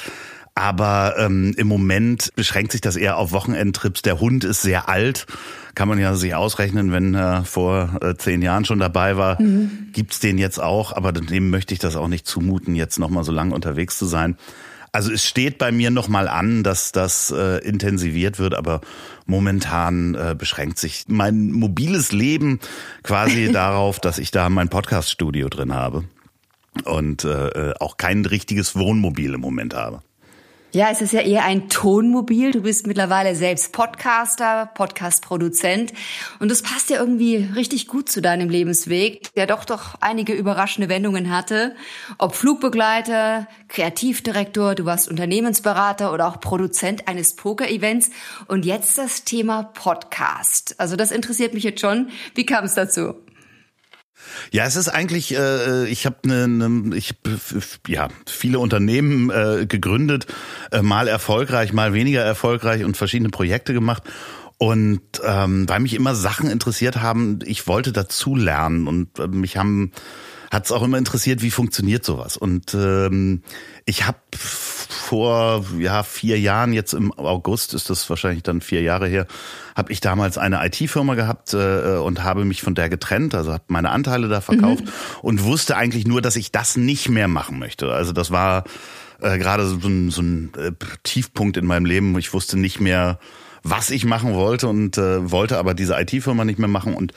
Aber 0.55 1.15
ähm, 1.19 1.55
im 1.57 1.67
Moment 1.67 2.31
beschränkt 2.37 2.73
sich 2.73 2.83
das 2.83 2.97
eher 2.97 3.17
auf 3.17 3.33
Wochenendtrips. 3.33 4.03
Der 4.03 4.21
Hund 4.21 4.45
ist 4.45 4.61
sehr 4.61 4.89
alt, 4.89 5.27
kann 5.75 5.89
man 5.89 5.99
ja 5.99 6.15
sich 6.15 6.35
ausrechnen, 6.35 6.93
wenn 6.93 7.15
er 7.15 7.45
vor 7.45 7.99
äh, 8.03 8.15
zehn 8.17 8.43
Jahren 8.43 8.67
schon 8.67 8.79
dabei 8.79 9.17
war, 9.17 9.41
mhm. 9.41 9.89
gibt's 9.93 10.21
den 10.21 10.37
jetzt 10.37 10.61
auch. 10.61 10.95
Aber 10.95 11.13
dem 11.13 11.49
möchte 11.49 11.73
ich 11.73 11.81
das 11.81 11.97
auch 11.97 12.09
nicht 12.09 12.27
zumuten, 12.27 12.75
jetzt 12.75 12.99
nochmal 12.99 13.25
so 13.25 13.33
lange 13.33 13.55
unterwegs 13.55 13.97
zu 13.97 14.05
sein. 14.05 14.37
Also 14.95 15.11
es 15.11 15.27
steht 15.27 15.57
bei 15.57 15.73
mir 15.73 15.91
nochmal 15.91 16.29
an, 16.29 16.63
dass 16.63 16.93
das 16.93 17.31
äh, 17.31 17.67
intensiviert 17.67 18.39
wird, 18.39 18.55
aber 18.55 18.83
momentan 19.25 20.15
äh, 20.15 20.35
beschränkt 20.37 20.79
sich 20.79 21.05
mein 21.09 21.51
mobiles 21.51 22.13
Leben 22.13 22.61
quasi 23.03 23.51
darauf, 23.53 24.01
dass 24.01 24.19
ich 24.19 24.33
da 24.33 24.51
mein 24.51 24.69
Podcaststudio 24.69 25.49
drin 25.49 25.73
habe 25.73 26.05
und 26.85 27.25
äh, 27.25 27.71
äh, 27.71 27.75
auch 27.81 27.97
kein 27.97 28.27
richtiges 28.27 28.77
Wohnmobil 28.77 29.33
im 29.33 29.41
Moment 29.41 29.75
habe. 29.75 30.03
Ja, 30.75 30.89
es 30.91 31.03
ist 31.03 31.13
ja 31.13 31.21
eher 31.21 31.45
ein 31.45 31.69
Tonmobil. 31.69 32.51
Du 32.51 32.63
bist 32.63 32.87
mittlerweile 32.87 33.35
selbst 33.35 33.75
Podcaster, 33.75 34.71
Podcast-Produzent. 34.73 35.93
Und 36.41 36.51
das 36.51 36.63
passt 36.63 36.89
ja 36.89 36.99
irgendwie 36.99 37.47
richtig 37.55 37.89
gut 37.89 38.09
zu 38.09 38.23
deinem 38.23 38.49
Lebensweg, 38.49 39.35
der 39.35 39.47
doch 39.47 39.67
doch 39.67 39.97
einige 40.01 40.33
überraschende 40.33 40.89
Wendungen 40.89 41.31
hatte. 41.31 41.77
Ob 42.17 42.35
Flugbegleiter, 42.35 43.49
Kreativdirektor, 43.69 44.75
du 44.75 44.87
warst 44.87 45.11
Unternehmensberater 45.11 46.11
oder 46.11 46.27
auch 46.27 46.41
Produzent 46.41 47.07
eines 47.07 47.37
Poker-Events. 47.37 48.09
Und 48.49 48.65
jetzt 48.65 48.97
das 48.97 49.25
Thema 49.25 49.65
Podcast. 49.65 50.77
Also 50.79 50.97
das 50.97 51.11
interessiert 51.11 51.53
mich 51.53 51.65
jetzt 51.65 51.83
schon. 51.83 52.09
Wie 52.35 52.47
kam 52.47 52.65
es 52.65 52.73
dazu? 52.73 53.17
Ja, 54.51 54.65
es 54.65 54.77
ist 54.77 54.89
eigentlich, 54.89 55.35
äh, 55.37 55.87
ich 55.89 56.07
habe 56.07 56.17
ne, 56.25 56.47
ne, 56.49 56.97
ich 56.97 57.15
ja 57.89 58.09
viele 58.27 58.59
Unternehmen 58.59 59.31
äh, 59.31 59.67
gegründet, 59.67 60.27
äh, 60.71 60.83
mal 60.83 61.09
erfolgreich, 61.09 61.73
mal 61.73 61.93
weniger 61.93 62.23
erfolgreich 62.23 62.85
und 62.85 62.97
verschiedene 62.97 63.31
Projekte 63.31 63.73
gemacht. 63.73 64.05
Und 64.59 65.01
ähm, 65.25 65.69
weil 65.69 65.81
mich 65.81 65.95
immer 65.95 66.15
Sachen 66.15 66.49
interessiert 66.49 67.03
haben, 67.03 67.41
ich 67.45 67.67
wollte 67.67 67.93
dazu 67.93 68.37
lernen 68.37 68.87
und 68.87 69.19
äh, 69.19 69.27
mich 69.27 69.57
haben 69.57 69.91
hat 70.53 70.67
es 70.67 70.73
auch 70.73 70.83
immer 70.83 70.99
interessiert, 70.99 71.41
wie 71.41 71.51
funktioniert 71.51 72.05
sowas. 72.05 72.37
Und 72.37 72.75
ähm, 72.75 73.43
ich 73.87 74.07
habe 74.07 74.19
vor 74.37 75.65
ja 75.79 76.03
vier 76.03 76.39
Jahren, 76.39 76.75
jetzt 76.75 76.93
im 76.93 77.11
August 77.11 77.73
ist 77.73 77.89
das 77.89 78.09
wahrscheinlich 78.11 78.43
dann 78.43 78.61
vier 78.61 78.83
Jahre 78.83 79.09
her, 79.09 79.27
habe 79.75 79.91
ich 79.93 80.01
damals 80.01 80.37
eine 80.37 80.65
IT-Firma 80.67 81.15
gehabt 81.15 81.55
äh, 81.55 81.97
und 81.97 82.23
habe 82.23 82.45
mich 82.45 82.61
von 82.61 82.75
der 82.75 82.91
getrennt, 82.91 83.35
also 83.35 83.55
habe 83.55 83.65
meine 83.69 83.89
Anteile 83.89 84.29
da 84.29 84.43
verkauft 84.43 84.85
mhm. 84.85 84.91
und 85.23 85.45
wusste 85.45 85.75
eigentlich 85.79 86.07
nur, 86.07 86.21
dass 86.21 86.37
ich 86.37 86.53
das 86.53 86.77
nicht 86.77 87.09
mehr 87.09 87.29
machen 87.29 87.59
möchte. 87.59 87.91
Also 87.91 88.13
das 88.13 88.31
war 88.31 88.65
äh, 89.23 89.39
gerade 89.39 89.67
so 89.67 89.77
ein, 89.89 90.11
so 90.11 90.21
ein 90.21 90.53
äh, 90.59 90.73
Tiefpunkt 91.03 91.57
in 91.57 91.65
meinem 91.65 91.87
Leben. 91.87 92.19
Ich 92.19 92.35
wusste 92.35 92.59
nicht 92.59 92.79
mehr, 92.79 93.19
was 93.63 93.89
ich 93.89 94.05
machen 94.05 94.35
wollte 94.35 94.69
und 94.69 94.99
äh, 94.99 95.31
wollte 95.31 95.57
aber 95.57 95.73
diese 95.73 95.99
IT-Firma 95.99 96.45
nicht 96.45 96.59
mehr 96.59 96.69
machen 96.69 96.93
und 96.93 97.15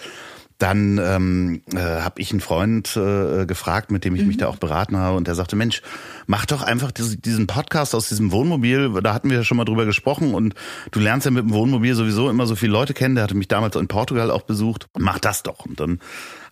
dann 0.57 0.97
ähm, 1.03 1.61
äh, 1.73 1.79
habe 1.79 2.21
ich 2.21 2.31
einen 2.31 2.39
Freund 2.39 2.95
äh, 2.95 3.45
gefragt, 3.45 3.91
mit 3.91 4.05
dem 4.05 4.15
ich 4.15 4.21
mhm. 4.21 4.27
mich 4.27 4.37
da 4.37 4.47
auch 4.47 4.55
beraten 4.55 4.95
habe, 4.95 5.17
und 5.17 5.27
der 5.27 5.35
sagte, 5.35 5.55
Mensch, 5.55 5.81
mach 6.27 6.45
doch 6.45 6.61
einfach 6.61 6.91
diesen 6.91 7.47
Podcast 7.47 7.93
aus 7.93 8.07
diesem 8.07 8.31
Wohnmobil. 8.31 9.01
Da 9.03 9.13
hatten 9.13 9.29
wir 9.29 9.37
ja 9.37 9.43
schon 9.43 9.57
mal 9.57 9.65
drüber 9.65 9.85
gesprochen 9.85 10.33
und 10.33 10.55
du 10.91 10.99
lernst 10.99 11.25
ja 11.25 11.31
mit 11.31 11.43
dem 11.43 11.53
Wohnmobil 11.53 11.93
sowieso 11.93 12.29
immer 12.29 12.47
so 12.47 12.55
viele 12.55 12.71
Leute 12.71 12.93
kennen. 12.93 13.15
Der 13.15 13.25
hatte 13.25 13.35
mich 13.35 13.49
damals 13.49 13.75
in 13.75 13.87
Portugal 13.87 14.31
auch 14.31 14.43
besucht. 14.43 14.87
Mach 14.97 15.19
das 15.19 15.43
doch. 15.43 15.65
Und 15.65 15.79
dann 15.79 15.99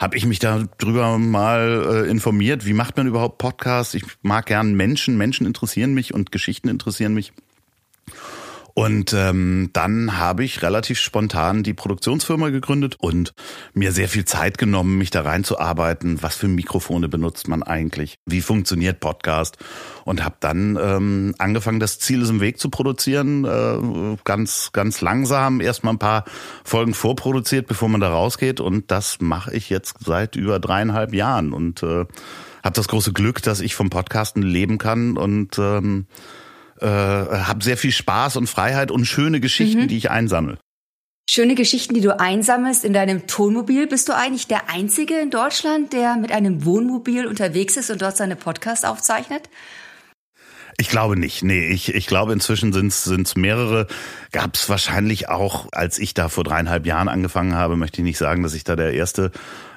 habe 0.01 0.17
ich 0.17 0.25
mich 0.25 0.39
da 0.39 0.65
drüber 0.79 1.17
mal 1.17 2.05
äh, 2.05 2.10
informiert, 2.10 2.65
wie 2.65 2.74
macht 2.74 2.98
man 2.98 3.07
überhaupt 3.07 3.38
Podcasts. 3.38 3.93
Ich 3.93 4.03
mag 4.22 4.48
gern 4.48 4.74
Menschen, 4.74 5.17
Menschen 5.17 5.48
interessieren 5.48 5.93
mich 5.93 6.13
und 6.13 6.31
Geschichten 6.31 6.67
interessieren 6.67 7.13
mich. 7.13 7.31
Und 8.75 9.13
ähm, 9.13 9.69
dann 9.73 10.17
habe 10.17 10.43
ich 10.43 10.63
relativ 10.63 10.99
spontan 10.99 11.61
die 11.61 11.75
Produktionsfirma 11.75 12.49
gegründet 12.49 12.95
und 12.99 13.33
mir 13.73 13.91
sehr 13.91 14.09
viel 14.09 14.25
Zeit 14.25 14.57
genommen, 14.57 14.97
mich 14.97 15.11
da 15.11 15.21
reinzuarbeiten. 15.21 16.23
Was 16.23 16.35
für 16.35 16.47
Mikrofone 16.47 17.07
benutzt 17.07 17.47
man 17.47 17.61
eigentlich? 17.61 18.17
Wie 18.25 18.41
funktioniert 18.41 18.99
Podcast? 18.99 19.57
Und 20.05 20.23
habe 20.23 20.37
dann 20.39 20.77
ähm, 20.81 21.35
angefangen, 21.37 21.79
das 21.79 21.99
Ziel 21.99 22.23
ist 22.23 22.29
im 22.29 22.41
Weg 22.41 22.59
zu 22.59 22.69
produzieren. 22.69 23.45
Äh, 23.45 24.17
ganz, 24.23 24.71
ganz 24.73 25.01
langsam 25.01 25.61
erstmal 25.61 25.93
ein 25.93 25.99
paar 25.99 26.25
Folgen 26.63 26.95
vorproduziert, 26.95 27.67
bevor 27.67 27.89
man 27.89 28.01
da 28.01 28.09
rausgeht. 28.09 28.59
Und 28.59 28.89
das 28.89 29.21
mache 29.21 29.53
ich 29.53 29.69
jetzt 29.69 29.97
seit 30.03 30.35
über 30.35 30.59
dreieinhalb 30.59 31.13
Jahren 31.13 31.53
und 31.53 31.83
äh, 31.83 32.05
habe 32.63 32.75
das 32.75 32.87
große 32.87 33.13
Glück, 33.13 33.43
dass 33.43 33.59
ich 33.59 33.75
vom 33.75 33.89
Podcasten 33.89 34.41
leben 34.41 34.77
kann 34.77 35.17
und 35.17 35.59
ähm, 35.59 36.07
äh, 36.83 36.87
habe 36.87 37.63
sehr 37.63 37.77
viel 37.77 37.91
Spaß 37.91 38.35
und 38.37 38.47
Freiheit 38.47 38.91
und 38.91 39.05
schöne 39.05 39.39
Geschichten, 39.39 39.83
mhm. 39.83 39.87
die 39.87 39.97
ich 39.97 40.11
einsammle. 40.11 40.57
Schöne 41.29 41.55
Geschichten, 41.55 41.93
die 41.93 42.01
du 42.01 42.19
einsammelst 42.19 42.83
in 42.83 42.91
deinem 42.91 43.25
Tonmobil. 43.27 43.87
Bist 43.87 44.09
du 44.09 44.15
eigentlich 44.15 44.47
der 44.47 44.69
Einzige 44.69 45.17
in 45.19 45.29
Deutschland, 45.29 45.93
der 45.93 46.17
mit 46.17 46.33
einem 46.33 46.65
Wohnmobil 46.65 47.25
unterwegs 47.25 47.77
ist 47.77 47.89
und 47.89 48.01
dort 48.01 48.17
seine 48.17 48.35
Podcasts 48.35 48.83
aufzeichnet? 48.83 49.49
Ich 50.77 50.89
glaube 50.89 51.17
nicht. 51.17 51.43
Nee, 51.43 51.67
ich, 51.67 51.93
ich 51.93 52.07
glaube 52.07 52.33
inzwischen 52.33 52.73
sind 52.73 52.91
es 52.91 53.35
mehrere. 53.35 53.87
Gab 54.31 54.55
es 54.55 54.67
wahrscheinlich 54.69 55.29
auch, 55.29 55.67
als 55.71 55.99
ich 55.99 56.13
da 56.13 56.29
vor 56.29 56.43
dreieinhalb 56.43 56.85
Jahren 56.85 57.09
angefangen 57.09 57.55
habe, 57.55 57.75
möchte 57.75 58.01
ich 58.01 58.05
nicht 58.05 58.17
sagen, 58.17 58.43
dass 58.43 58.53
ich 58.53 58.63
da 58.63 58.75
der 58.75 58.93
Erste 58.93 59.31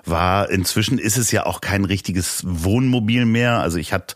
war. 0.06 0.50
Inzwischen 0.50 0.98
ist 0.98 1.18
es 1.18 1.30
ja 1.32 1.44
auch 1.46 1.60
kein 1.60 1.84
richtiges 1.84 2.42
Wohnmobil 2.46 3.26
mehr. 3.26 3.60
Also 3.60 3.78
ich 3.78 3.92
habe 3.92 4.14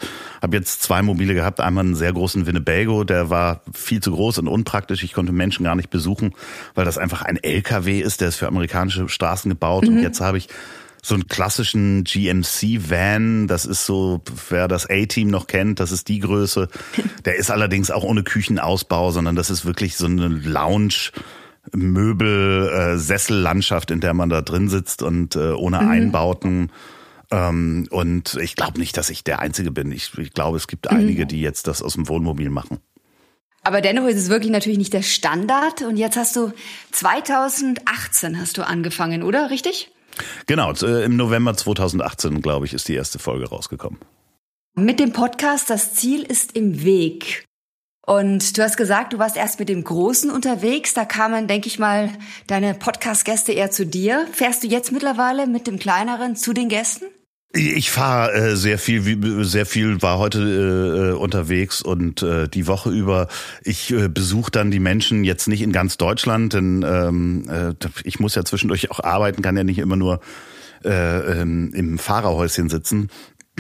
jetzt 0.52 0.82
zwei 0.82 1.02
Mobile 1.02 1.34
gehabt. 1.34 1.60
Einmal 1.60 1.84
einen 1.84 1.96
sehr 1.96 2.12
großen 2.12 2.46
Winnebago, 2.46 3.04
der 3.04 3.28
war 3.28 3.60
viel 3.74 4.00
zu 4.00 4.12
groß 4.12 4.38
und 4.38 4.48
unpraktisch. 4.48 5.02
Ich 5.02 5.12
konnte 5.12 5.32
Menschen 5.32 5.64
gar 5.64 5.74
nicht 5.74 5.90
besuchen, 5.90 6.34
weil 6.74 6.84
das 6.84 6.98
einfach 6.98 7.22
ein 7.22 7.36
LKW 7.36 8.00
ist, 8.00 8.20
der 8.20 8.28
ist 8.28 8.36
für 8.36 8.48
amerikanische 8.48 9.08
Straßen 9.08 9.50
gebaut. 9.50 9.84
Mhm. 9.84 9.96
Und 9.96 10.02
jetzt 10.02 10.20
habe 10.20 10.38
ich 10.38 10.48
so 11.02 11.14
einen 11.14 11.26
klassischen 11.28 12.04
GMC-Van. 12.04 13.46
Das 13.46 13.66
ist 13.66 13.86
so, 13.86 14.22
wer 14.48 14.68
das 14.68 14.88
A-Team 14.88 15.28
noch 15.28 15.46
kennt, 15.46 15.80
das 15.80 15.92
ist 15.92 16.08
die 16.08 16.20
Größe. 16.20 16.68
Der 17.24 17.36
ist 17.36 17.50
allerdings 17.50 17.90
auch 17.90 18.04
ohne 18.04 18.22
Küchenausbau, 18.22 19.10
sondern 19.10 19.36
das 19.36 19.50
ist 19.50 19.64
wirklich 19.64 19.96
so 19.96 20.06
eine 20.06 20.28
Lounge. 20.28 21.10
Möbel, 21.72 22.68
äh, 22.68 22.96
Sessellandschaft, 22.96 23.90
in 23.90 24.00
der 24.00 24.14
man 24.14 24.30
da 24.30 24.40
drin 24.40 24.68
sitzt 24.68 25.02
und 25.02 25.36
äh, 25.36 25.52
ohne 25.52 25.82
mhm. 25.82 25.88
Einbauten. 25.90 26.72
Ähm, 27.30 27.86
und 27.90 28.38
ich 28.40 28.56
glaube 28.56 28.78
nicht, 28.78 28.96
dass 28.96 29.10
ich 29.10 29.24
der 29.24 29.40
Einzige 29.40 29.70
bin. 29.70 29.92
Ich, 29.92 30.16
ich 30.18 30.32
glaube, 30.32 30.56
es 30.56 30.66
gibt 30.66 30.90
mhm. 30.90 30.98
einige, 30.98 31.26
die 31.26 31.40
jetzt 31.40 31.66
das 31.66 31.82
aus 31.82 31.94
dem 31.94 32.08
Wohnmobil 32.08 32.50
machen. 32.50 32.78
Aber 33.62 33.82
dennoch 33.82 34.06
ist 34.06 34.16
es 34.16 34.30
wirklich 34.30 34.50
natürlich 34.50 34.78
nicht 34.78 34.92
der 34.92 35.02
Standard. 35.02 35.82
Und 35.82 35.96
jetzt 35.96 36.16
hast 36.16 36.34
du 36.34 36.52
2018 36.92 38.40
hast 38.40 38.56
du 38.56 38.66
angefangen, 38.66 39.22
oder? 39.22 39.50
Richtig? 39.50 39.90
Genau, 40.46 40.72
äh, 40.72 41.04
im 41.04 41.16
November 41.16 41.56
2018, 41.56 42.42
glaube 42.42 42.66
ich, 42.66 42.74
ist 42.74 42.88
die 42.88 42.94
erste 42.94 43.18
Folge 43.18 43.48
rausgekommen. 43.48 43.98
Mit 44.74 45.00
dem 45.00 45.12
Podcast 45.12 45.68
Das 45.70 45.94
Ziel 45.94 46.22
ist 46.22 46.56
im 46.56 46.84
Weg. 46.84 47.44
Und 48.06 48.56
du 48.56 48.62
hast 48.62 48.76
gesagt, 48.76 49.12
du 49.12 49.18
warst 49.18 49.36
erst 49.36 49.60
mit 49.60 49.68
dem 49.68 49.84
Großen 49.84 50.30
unterwegs. 50.30 50.94
Da 50.94 51.04
kamen, 51.04 51.46
denke 51.46 51.68
ich 51.68 51.78
mal, 51.78 52.10
deine 52.46 52.74
Podcast-Gäste 52.74 53.52
eher 53.52 53.70
zu 53.70 53.86
dir. 53.86 54.26
Fährst 54.32 54.62
du 54.62 54.66
jetzt 54.66 54.90
mittlerweile 54.90 55.46
mit 55.46 55.66
dem 55.66 55.78
Kleineren 55.78 56.34
zu 56.34 56.52
den 56.52 56.68
Gästen? 56.68 57.04
Ich 57.52 57.90
fahre 57.90 58.32
äh, 58.32 58.56
sehr 58.56 58.78
viel, 58.78 59.44
sehr 59.44 59.66
viel 59.66 60.00
war 60.02 60.18
heute 60.18 61.14
äh, 61.14 61.18
unterwegs 61.18 61.82
und 61.82 62.22
äh, 62.22 62.48
die 62.48 62.68
Woche 62.68 62.90
über. 62.90 63.26
Ich 63.64 63.90
äh, 63.90 64.08
besuche 64.08 64.52
dann 64.52 64.70
die 64.70 64.78
Menschen 64.78 65.24
jetzt 65.24 65.48
nicht 65.48 65.60
in 65.62 65.72
ganz 65.72 65.96
Deutschland, 65.96 66.52
denn 66.52 66.84
ähm, 66.86 67.48
äh, 67.48 67.74
ich 68.04 68.20
muss 68.20 68.36
ja 68.36 68.44
zwischendurch 68.44 68.92
auch 68.92 69.00
arbeiten, 69.00 69.42
kann 69.42 69.56
ja 69.56 69.64
nicht 69.64 69.78
immer 69.78 69.96
nur 69.96 70.20
äh, 70.84 71.40
ähm, 71.40 71.72
im 71.74 71.98
Fahrerhäuschen 71.98 72.68
sitzen. 72.68 73.08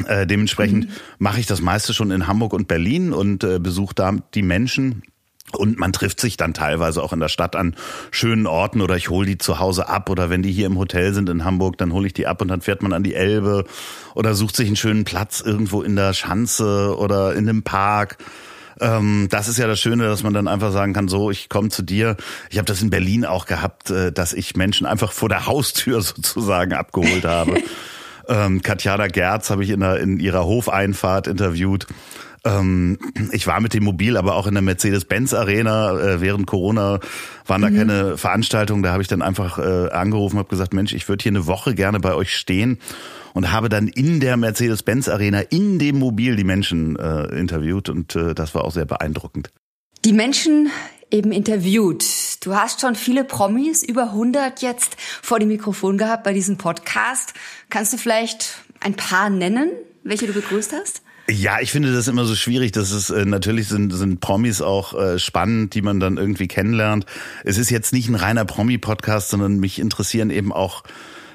Äh, 0.06 0.24
dementsprechend 0.24 0.88
mhm. 0.88 0.94
mache 1.18 1.40
ich 1.40 1.46
das 1.46 1.60
meiste 1.60 1.92
schon 1.92 2.12
in 2.12 2.28
Hamburg 2.28 2.52
und 2.52 2.68
Berlin 2.68 3.12
und 3.12 3.42
äh, 3.42 3.58
besuche 3.58 3.94
da 3.94 4.12
die 4.34 4.42
Menschen 4.42 5.02
und 5.56 5.78
man 5.78 5.92
trifft 5.92 6.20
sich 6.20 6.36
dann 6.36 6.54
teilweise 6.54 7.02
auch 7.02 7.12
in 7.12 7.20
der 7.20 7.28
Stadt 7.28 7.56
an 7.56 7.74
schönen 8.10 8.46
Orten 8.46 8.80
oder 8.80 8.96
ich 8.96 9.10
hole 9.10 9.26
die 9.26 9.38
zu 9.38 9.58
Hause 9.58 9.88
ab 9.88 10.10
oder 10.10 10.30
wenn 10.30 10.42
die 10.42 10.52
hier 10.52 10.66
im 10.66 10.78
Hotel 10.78 11.14
sind 11.14 11.28
in 11.28 11.44
Hamburg, 11.44 11.78
dann 11.78 11.92
hole 11.92 12.06
ich 12.06 12.12
die 12.12 12.26
ab 12.26 12.40
und 12.42 12.48
dann 12.48 12.60
fährt 12.60 12.82
man 12.82 12.92
an 12.92 13.02
die 13.02 13.14
Elbe 13.14 13.64
oder 14.14 14.34
sucht 14.34 14.56
sich 14.56 14.66
einen 14.66 14.76
schönen 14.76 15.04
Platz 15.04 15.40
irgendwo 15.40 15.82
in 15.82 15.96
der 15.96 16.12
Schanze 16.12 16.96
oder 16.96 17.34
in 17.34 17.48
einem 17.48 17.62
Park. 17.62 18.18
Ähm, 18.80 19.28
das 19.30 19.48
ist 19.48 19.58
ja 19.58 19.66
das 19.66 19.78
Schöne, 19.78 20.04
dass 20.04 20.22
man 20.22 20.32
dann 20.32 20.48
einfach 20.48 20.72
sagen 20.72 20.92
kann, 20.92 21.08
so, 21.08 21.30
ich 21.30 21.48
komme 21.48 21.68
zu 21.68 21.82
dir. 21.82 22.16
Ich 22.50 22.58
habe 22.58 22.66
das 22.66 22.80
in 22.82 22.90
Berlin 22.90 23.24
auch 23.24 23.46
gehabt, 23.46 23.90
äh, 23.90 24.10
dass 24.10 24.32
ich 24.32 24.56
Menschen 24.56 24.86
einfach 24.86 25.12
vor 25.12 25.28
der 25.28 25.46
Haustür 25.46 26.00
sozusagen 26.00 26.72
abgeholt 26.72 27.24
habe. 27.24 27.62
ähm, 28.28 28.62
Katjana 28.62 29.08
Gerz 29.08 29.50
habe 29.50 29.64
ich 29.64 29.70
in, 29.70 29.80
der, 29.80 30.00
in 30.00 30.18
ihrer 30.18 30.44
Hofeinfahrt 30.44 31.26
interviewt. 31.26 31.86
Ähm, 32.44 32.98
ich 33.32 33.46
war 33.46 33.60
mit 33.60 33.74
dem 33.74 33.84
Mobil, 33.84 34.16
aber 34.16 34.34
auch 34.34 34.46
in 34.46 34.54
der 34.54 34.62
Mercedes-Benz-Arena. 34.62 35.98
Äh, 35.98 36.20
während 36.20 36.46
Corona 36.46 37.00
waren 37.46 37.62
da 37.62 37.70
mhm. 37.70 37.76
keine 37.76 38.18
Veranstaltungen. 38.18 38.82
Da 38.82 38.92
habe 38.92 39.02
ich 39.02 39.08
dann 39.08 39.22
einfach 39.22 39.58
äh, 39.58 39.90
angerufen, 39.90 40.38
habe 40.38 40.48
gesagt, 40.48 40.72
Mensch, 40.72 40.92
ich 40.92 41.08
würde 41.08 41.22
hier 41.22 41.32
eine 41.32 41.46
Woche 41.46 41.74
gerne 41.74 42.00
bei 42.00 42.14
euch 42.14 42.34
stehen 42.34 42.78
und 43.34 43.52
habe 43.52 43.68
dann 43.68 43.88
in 43.88 44.20
der 44.20 44.36
Mercedes-Benz-Arena 44.36 45.40
in 45.40 45.78
dem 45.78 45.98
Mobil 45.98 46.36
die 46.36 46.44
Menschen 46.44 46.96
äh, 46.96 47.24
interviewt 47.38 47.88
und 47.88 48.16
äh, 48.16 48.34
das 48.34 48.54
war 48.54 48.64
auch 48.64 48.72
sehr 48.72 48.86
beeindruckend. 48.86 49.50
Die 50.04 50.12
Menschen 50.12 50.70
eben 51.10 51.32
interviewt. 51.32 52.04
Du 52.42 52.54
hast 52.54 52.80
schon 52.80 52.94
viele 52.94 53.24
Promis, 53.24 53.82
über 53.82 54.04
100 54.04 54.62
jetzt 54.62 54.96
vor 54.98 55.38
dem 55.38 55.48
Mikrofon 55.48 55.98
gehabt 55.98 56.24
bei 56.24 56.32
diesem 56.32 56.56
Podcast. 56.56 57.34
Kannst 57.68 57.92
du 57.92 57.98
vielleicht 57.98 58.58
ein 58.80 58.94
paar 58.94 59.28
nennen, 59.28 59.70
welche 60.04 60.26
du 60.26 60.32
begrüßt 60.32 60.72
hast? 60.72 61.02
Ja, 61.28 61.60
ich 61.60 61.70
finde 61.70 61.92
das 61.92 62.08
immer 62.08 62.24
so 62.24 62.34
schwierig. 62.34 62.72
Das 62.72 62.90
ist 62.90 63.10
äh, 63.10 63.24
natürlich 63.24 63.68
sind, 63.68 63.92
sind 63.92 64.20
Promis 64.20 64.60
auch 64.62 64.94
äh, 64.94 65.18
spannend, 65.18 65.74
die 65.74 65.82
man 65.82 66.00
dann 66.00 66.16
irgendwie 66.16 66.48
kennenlernt. 66.48 67.06
Es 67.44 67.56
ist 67.56 67.70
jetzt 67.70 67.92
nicht 67.92 68.08
ein 68.08 68.16
reiner 68.16 68.44
Promi-Podcast, 68.44 69.30
sondern 69.30 69.60
mich 69.60 69.78
interessieren 69.78 70.30
eben 70.30 70.52
auch 70.52 70.82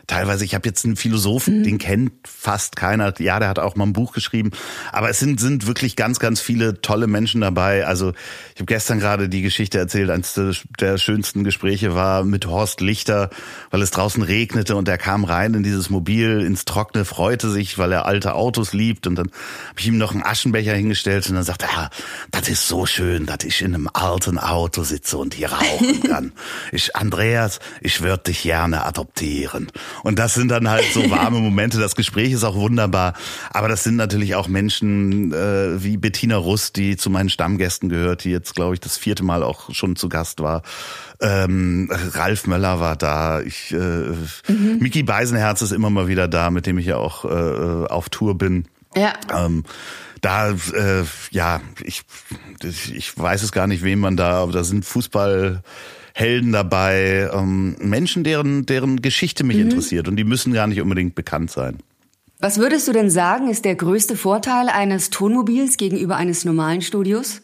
teilweise, 0.07 0.45
ich 0.45 0.55
habe 0.55 0.67
jetzt 0.67 0.85
einen 0.85 0.95
Philosophen, 0.95 1.59
mhm. 1.59 1.63
den 1.63 1.77
kennt 1.77 2.11
fast 2.25 2.75
keiner. 2.75 3.13
Ja, 3.19 3.39
der 3.39 3.49
hat 3.49 3.59
auch 3.59 3.75
mal 3.75 3.85
ein 3.85 3.93
Buch 3.93 4.13
geschrieben. 4.13 4.51
Aber 4.91 5.09
es 5.09 5.19
sind, 5.19 5.39
sind 5.39 5.67
wirklich 5.67 5.95
ganz, 5.95 6.19
ganz 6.19 6.39
viele 6.39 6.81
tolle 6.81 7.07
Menschen 7.07 7.41
dabei. 7.41 7.85
Also 7.85 8.13
ich 8.53 8.61
habe 8.61 8.65
gestern 8.65 8.99
gerade 8.99 9.29
die 9.29 9.41
Geschichte 9.41 9.77
erzählt, 9.77 10.09
eines 10.09 10.39
der 10.79 10.97
schönsten 10.97 11.43
Gespräche 11.43 11.95
war 11.95 12.23
mit 12.23 12.45
Horst 12.47 12.81
Lichter, 12.81 13.29
weil 13.71 13.81
es 13.81 13.91
draußen 13.91 14.23
regnete 14.23 14.75
und 14.75 14.87
er 14.87 14.97
kam 14.97 15.23
rein 15.23 15.53
in 15.53 15.63
dieses 15.63 15.89
Mobil, 15.89 16.41
ins 16.41 16.65
Trockene, 16.65 17.05
freute 17.05 17.49
sich, 17.49 17.77
weil 17.77 17.91
er 17.91 18.05
alte 18.05 18.33
Autos 18.33 18.73
liebt. 18.73 19.07
Und 19.07 19.15
dann 19.15 19.27
habe 19.69 19.79
ich 19.79 19.87
ihm 19.87 19.97
noch 19.97 20.13
einen 20.13 20.23
Aschenbecher 20.23 20.73
hingestellt 20.73 21.27
und 21.29 21.35
dann 21.35 21.43
sagte 21.43 21.65
er, 21.65 21.77
ah, 21.77 21.89
das 22.31 22.49
ist 22.49 22.67
so 22.67 22.85
schön, 22.85 23.25
dass 23.25 23.43
ich 23.43 23.61
in 23.61 23.73
einem 23.73 23.89
alten 23.91 24.37
Auto 24.37 24.83
sitze 24.83 25.17
und 25.17 25.33
hier 25.33 25.51
rauchen 25.51 26.03
kann. 26.07 26.31
ich, 26.71 26.95
Andreas, 26.95 27.59
ich 27.81 28.01
würde 28.01 28.23
dich 28.23 28.43
gerne 28.43 28.85
adoptieren. 28.85 29.71
Und 30.03 30.19
das 30.19 30.33
sind 30.33 30.49
dann 30.49 30.69
halt 30.69 30.85
so 30.93 31.09
warme 31.09 31.39
Momente. 31.39 31.79
Das 31.79 31.95
Gespräch 31.95 32.31
ist 32.31 32.43
auch 32.43 32.55
wunderbar. 32.55 33.13
Aber 33.51 33.67
das 33.67 33.83
sind 33.83 33.95
natürlich 33.95 34.35
auch 34.35 34.47
Menschen 34.47 35.31
äh, 35.33 35.83
wie 35.83 35.97
Bettina 35.97 36.37
Rust, 36.37 36.75
die 36.75 36.97
zu 36.97 37.09
meinen 37.09 37.29
Stammgästen 37.29 37.89
gehört, 37.89 38.23
die 38.23 38.31
jetzt, 38.31 38.55
glaube 38.55 38.73
ich, 38.73 38.79
das 38.79 38.97
vierte 38.97 39.23
Mal 39.23 39.43
auch 39.43 39.73
schon 39.73 39.95
zu 39.95 40.09
Gast 40.09 40.41
war. 40.41 40.63
Ähm, 41.21 41.89
Ralf 41.91 42.47
Möller 42.47 42.79
war 42.79 42.95
da. 42.95 43.41
Ich, 43.41 43.71
äh, 43.71 43.75
mhm. 43.77 44.79
Mickey 44.79 45.03
Beisenherz 45.03 45.61
ist 45.61 45.71
immer 45.71 45.89
mal 45.89 46.07
wieder 46.07 46.27
da, 46.27 46.49
mit 46.49 46.65
dem 46.65 46.77
ich 46.77 46.85
ja 46.87 46.97
auch 46.97 47.25
äh, 47.25 47.87
auf 47.87 48.09
Tour 48.09 48.37
bin. 48.37 48.65
Ja. 48.95 49.13
Ähm, 49.33 49.63
da, 50.21 50.49
äh, 50.49 51.03
ja, 51.31 51.61
ich, 51.83 52.03
ich 52.63 53.17
weiß 53.17 53.43
es 53.43 53.51
gar 53.51 53.67
nicht, 53.67 53.83
wem 53.83 53.99
man 53.99 54.17
da, 54.17 54.41
aber 54.41 54.53
da 54.53 54.63
sind 54.63 54.85
Fußballhelden 56.15 56.51
dabei, 56.51 57.29
ähm, 57.33 57.75
Menschen, 57.79 58.23
deren, 58.23 58.65
deren 58.65 59.01
Geschichte 59.01 59.43
mich 59.43 59.57
mhm. 59.57 59.63
interessiert 59.63 60.07
und 60.07 60.15
die 60.15 60.23
müssen 60.23 60.53
gar 60.53 60.67
nicht 60.67 60.81
unbedingt 60.81 61.15
bekannt 61.15 61.51
sein. 61.51 61.77
Was 62.39 62.57
würdest 62.57 62.87
du 62.87 62.91
denn 62.91 63.09
sagen, 63.09 63.49
ist 63.49 63.65
der 63.65 63.75
größte 63.75 64.15
Vorteil 64.15 64.69
eines 64.69 65.09
Tonmobils 65.09 65.77
gegenüber 65.77 66.17
eines 66.17 66.45
normalen 66.45 66.81
Studios? 66.81 67.41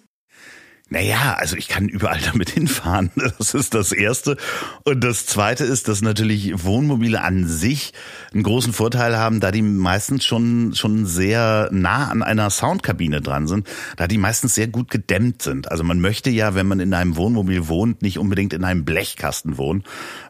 Naja, 0.92 1.36
also 1.38 1.56
ich 1.56 1.70
kann 1.70 1.88
überall 1.88 2.20
damit 2.26 2.50
hinfahren. 2.50 3.12
Das 3.38 3.54
ist 3.54 3.74
das 3.74 3.94
Erste. 3.94 4.36
Und 4.84 5.04
das 5.04 5.26
Zweite 5.26 5.64
ist, 5.64 5.88
dass 5.88 6.02
natürlich 6.02 6.66
Wohnmobile 6.66 7.22
an 7.22 7.48
sich 7.48 7.94
einen 8.34 8.44
großen 8.44 8.74
Vorteil 8.74 9.18
haben, 9.18 9.40
da 9.40 9.52
die 9.52 9.62
meistens 9.62 10.26
schon, 10.26 10.76
schon 10.76 11.06
sehr 11.06 11.70
nah 11.72 12.10
an 12.10 12.22
einer 12.22 12.50
Soundkabine 12.50 13.22
dran 13.22 13.48
sind, 13.48 13.68
da 13.96 14.06
die 14.08 14.18
meistens 14.18 14.54
sehr 14.54 14.68
gut 14.68 14.92
gedämmt 14.92 15.42
sind. 15.42 15.72
Also 15.72 15.86
man 15.86 16.02
möchte 16.02 16.30
ja, 16.30 16.56
wenn 16.56 16.68
man 16.68 16.82
in 16.82 16.94
einem 16.94 17.16
Wohnmobil 17.16 17.70
wohnt, 17.70 18.02
nicht 18.02 18.20
unbedingt 18.20 18.52
in 18.52 18.66
einem 18.66 18.84
Blechkasten 18.84 19.58
wohnen, 19.58 19.84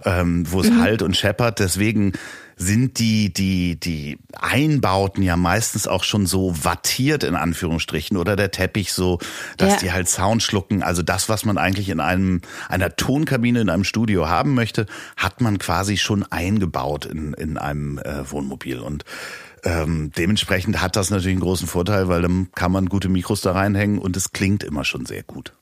ähm, 0.06 0.46
wo 0.52 0.62
es 0.62 0.70
mhm. 0.70 0.80
halt 0.80 1.02
und 1.02 1.18
scheppert. 1.18 1.58
Deswegen 1.58 2.14
sind 2.62 3.00
die, 3.00 3.34
die, 3.34 3.80
die 3.80 4.20
Einbauten 4.40 5.24
ja 5.24 5.36
meistens 5.36 5.88
auch 5.88 6.04
schon 6.04 6.28
so 6.28 6.54
wattiert 6.64 7.24
in 7.24 7.36
Anführungsstrichen 7.36 8.18
oder 8.18 8.36
der 8.36 8.52
Teppich 8.52 8.94
so, 8.94 9.20
dass 9.58 9.74
ja. 9.74 9.78
die 9.78 9.92
halt 9.92 10.08
Sound 10.08 10.44
schlucken. 10.44 10.84
Also 10.84 11.02
das, 11.02 11.28
was 11.28 11.44
man 11.44 11.58
eigentlich 11.58 11.90
in 11.90 12.00
einem, 12.00 12.42
einer 12.70 12.96
Tonkabine 12.96 13.62
in 13.62 13.70
einem 13.70 13.84
Studio 13.84 14.30
haben 14.30 14.54
möchte, 14.54 14.86
hat 15.18 15.42
man 15.42 15.58
quasi 15.58 15.98
schon 15.98 16.24
eingebaut 16.32 17.06
in, 17.06 17.34
in 17.34 17.58
einem 17.58 17.98
äh, 17.98 18.30
Wohnmobil 18.30 18.80
und 18.80 19.06
ähm, 19.64 20.12
dementsprechend 20.18 20.82
hat 20.82 20.96
das 20.96 21.10
natürlich 21.10 21.36
einen 21.36 21.42
großen 21.42 21.68
Vorteil, 21.68 22.08
weil 22.08 22.22
dann 22.22 22.50
kann 22.54 22.72
man 22.72 22.88
gute 22.88 23.10
Mikros 23.10 23.42
da 23.42 23.52
reinhängen 23.54 24.00
und 24.00 24.18
es 24.18 24.32
klingt 24.32 24.64
immer 24.64 24.86
schon 24.86 25.06
sehr 25.06 25.24
gut. 25.24 25.54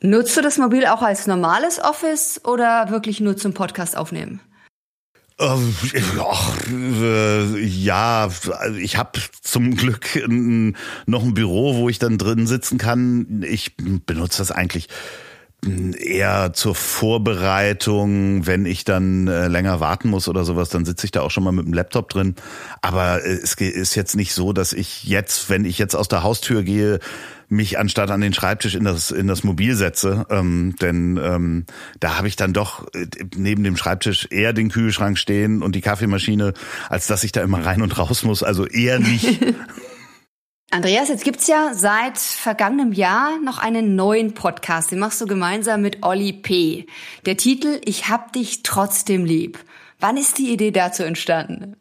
Nutzt 0.00 0.36
du 0.36 0.42
das 0.42 0.58
Mobil 0.58 0.86
auch 0.86 1.00
als 1.00 1.26
normales 1.26 1.82
Office 1.82 2.40
oder 2.44 2.90
wirklich 2.90 3.20
nur 3.20 3.36
zum 3.36 3.54
Podcast 3.54 3.96
aufnehmen? 3.96 4.40
Ähm, 5.38 5.74
äh, 6.72 7.58
ja, 7.60 8.28
ich 8.78 8.96
habe 8.96 9.20
zum 9.42 9.76
Glück 9.76 10.18
noch 11.06 11.22
ein 11.22 11.34
Büro, 11.34 11.76
wo 11.76 11.88
ich 11.88 11.98
dann 11.98 12.16
drin 12.16 12.46
sitzen 12.46 12.78
kann. 12.78 13.44
Ich 13.46 13.76
benutze 13.76 14.38
das 14.38 14.50
eigentlich 14.50 14.88
eher 15.98 16.52
zur 16.52 16.74
Vorbereitung, 16.74 18.46
wenn 18.46 18.66
ich 18.66 18.84
dann 18.84 19.26
äh, 19.26 19.48
länger 19.48 19.80
warten 19.80 20.08
muss 20.08 20.28
oder 20.28 20.44
sowas, 20.44 20.68
dann 20.68 20.84
sitze 20.84 21.06
ich 21.06 21.10
da 21.10 21.22
auch 21.22 21.30
schon 21.30 21.44
mal 21.44 21.52
mit 21.52 21.66
dem 21.66 21.72
Laptop 21.72 22.08
drin. 22.08 22.36
Aber 22.82 23.24
äh, 23.24 23.32
es 23.32 23.54
ist 23.54 23.94
jetzt 23.94 24.16
nicht 24.16 24.32
so, 24.32 24.52
dass 24.52 24.72
ich 24.72 25.04
jetzt, 25.04 25.50
wenn 25.50 25.64
ich 25.64 25.78
jetzt 25.78 25.96
aus 25.96 26.08
der 26.08 26.22
Haustür 26.22 26.62
gehe, 26.62 27.00
mich 27.48 27.78
anstatt 27.78 28.10
an 28.10 28.20
den 28.20 28.34
Schreibtisch 28.34 28.74
in 28.74 28.84
das 28.84 29.10
in 29.10 29.26
das 29.26 29.44
Mobil 29.44 29.74
setze, 29.74 30.26
ähm, 30.30 30.74
denn 30.80 31.18
ähm, 31.22 31.66
da 32.00 32.18
habe 32.18 32.28
ich 32.28 32.36
dann 32.36 32.52
doch 32.52 32.86
äh, 32.94 33.06
neben 33.36 33.64
dem 33.64 33.76
Schreibtisch 33.76 34.28
eher 34.30 34.52
den 34.52 34.70
Kühlschrank 34.70 35.18
stehen 35.18 35.62
und 35.62 35.74
die 35.74 35.80
Kaffeemaschine, 35.80 36.54
als 36.88 37.06
dass 37.06 37.24
ich 37.24 37.32
da 37.32 37.42
immer 37.42 37.64
rein 37.64 37.82
und 37.82 37.98
raus 37.98 38.24
muss. 38.24 38.42
Also 38.42 38.66
eher 38.66 38.98
nicht. 38.98 39.40
Andreas, 40.70 41.08
jetzt 41.08 41.24
gibt's 41.24 41.46
ja 41.46 41.74
seit 41.74 42.18
vergangenem 42.18 42.92
Jahr 42.92 43.38
noch 43.38 43.58
einen 43.58 43.94
neuen 43.94 44.34
Podcast. 44.34 44.90
Den 44.90 44.98
machst 44.98 45.20
du 45.20 45.26
gemeinsam 45.26 45.80
mit 45.80 46.02
Olli 46.02 46.32
P. 46.32 46.86
Der 47.24 47.36
Titel 47.36 47.80
Ich 47.84 48.08
hab 48.08 48.32
dich 48.32 48.64
trotzdem 48.64 49.24
lieb. 49.24 49.60
Wann 50.00 50.16
ist 50.16 50.38
die 50.38 50.52
Idee 50.52 50.72
dazu 50.72 51.04
entstanden? 51.04 51.76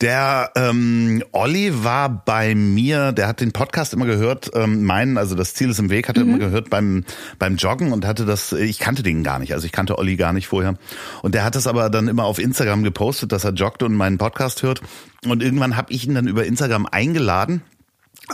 Der 0.00 0.52
ähm, 0.54 1.24
Olli 1.32 1.82
war 1.82 2.08
bei 2.24 2.54
mir, 2.54 3.10
der 3.10 3.26
hat 3.26 3.40
den 3.40 3.50
Podcast 3.50 3.92
immer 3.92 4.06
gehört, 4.06 4.50
ähm, 4.54 4.84
meinen, 4.84 5.18
also 5.18 5.34
das 5.34 5.54
Ziel 5.54 5.70
ist 5.70 5.80
im 5.80 5.90
Weg, 5.90 6.08
hat 6.08 6.16
er 6.16 6.24
mhm. 6.24 6.30
immer 6.30 6.38
gehört 6.38 6.70
beim 6.70 7.04
beim 7.40 7.56
Joggen 7.56 7.92
und 7.92 8.06
hatte 8.06 8.24
das, 8.24 8.52
ich 8.52 8.78
kannte 8.78 9.02
den 9.02 9.24
gar 9.24 9.40
nicht, 9.40 9.54
also 9.54 9.66
ich 9.66 9.72
kannte 9.72 9.98
Olli 9.98 10.16
gar 10.16 10.32
nicht 10.32 10.46
vorher. 10.46 10.76
Und 11.22 11.34
der 11.34 11.42
hat 11.42 11.56
das 11.56 11.66
aber 11.66 11.90
dann 11.90 12.06
immer 12.06 12.24
auf 12.24 12.38
Instagram 12.38 12.84
gepostet, 12.84 13.32
dass 13.32 13.44
er 13.44 13.52
joggt 13.52 13.82
und 13.82 13.94
meinen 13.94 14.18
Podcast 14.18 14.62
hört. 14.62 14.82
Und 15.26 15.42
irgendwann 15.42 15.76
habe 15.76 15.92
ich 15.92 16.06
ihn 16.06 16.14
dann 16.14 16.28
über 16.28 16.44
Instagram 16.44 16.86
eingeladen 16.86 17.62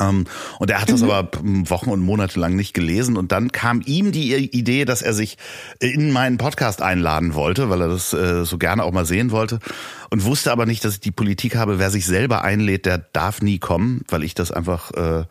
ähm, 0.01 0.25
und 0.59 0.71
er 0.71 0.81
hat 0.81 0.91
das 0.91 1.03
mhm. 1.03 1.11
aber 1.11 1.31
Wochen 1.43 1.91
und 1.91 2.01
Monate 2.01 2.39
lang 2.39 2.57
nicht 2.57 2.75
gelesen. 2.75 3.17
Und 3.17 3.33
dann 3.33 3.53
kam 3.53 3.81
ihm 3.85 4.13
die 4.13 4.35
Idee, 4.35 4.85
dass 4.85 5.03
er 5.03 5.15
sich 5.15 5.39
in 5.81 6.11
meinen 6.11 6.39
Podcast 6.39 6.83
einladen 6.83 7.35
wollte, 7.35 7.71
weil 7.71 7.81
er 7.81 7.89
das 7.89 8.13
äh, 8.13 8.45
so 8.45 8.59
gerne 8.59 8.85
auch 8.85 8.93
mal 8.93 9.07
sehen 9.07 9.31
wollte. 9.31 9.59
Und 10.11 10.25
wusste 10.25 10.53
aber 10.53 10.67
nicht, 10.67 10.85
dass 10.85 10.95
ich 10.95 11.01
die 11.01 11.11
Politik 11.11 11.57
habe, 11.57 11.79
wer 11.79 11.91
sich 11.91 12.07
selber 12.07 12.43
einlädt, 12.43 12.87
der 12.87 12.99
darf 12.99 13.43
nie 13.43 13.59
kommen, 13.59 14.03
weil 14.09 14.23
ich 14.23 14.35
das 14.35 14.51
einfach 14.51 14.91
äh, 14.93 15.25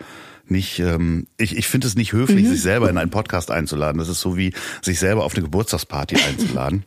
nicht, 0.48 0.80
ähm, 0.80 1.28
ich, 1.38 1.56
ich 1.56 1.68
finde 1.68 1.88
es 1.88 1.96
nicht 1.96 2.14
höflich, 2.14 2.46
mhm. 2.46 2.52
sich 2.52 2.62
selber 2.62 2.90
in 2.90 2.98
einen 2.98 3.12
Podcast 3.12 3.52
einzuladen. 3.52 4.00
Das 4.00 4.10
ist 4.10 4.20
so 4.20 4.38
wie 4.38 4.54
sich 4.82 5.00
selber 5.00 5.24
auf 5.24 5.34
eine 5.34 5.44
Geburtstagsparty 5.44 6.18
einzuladen. 6.28 6.86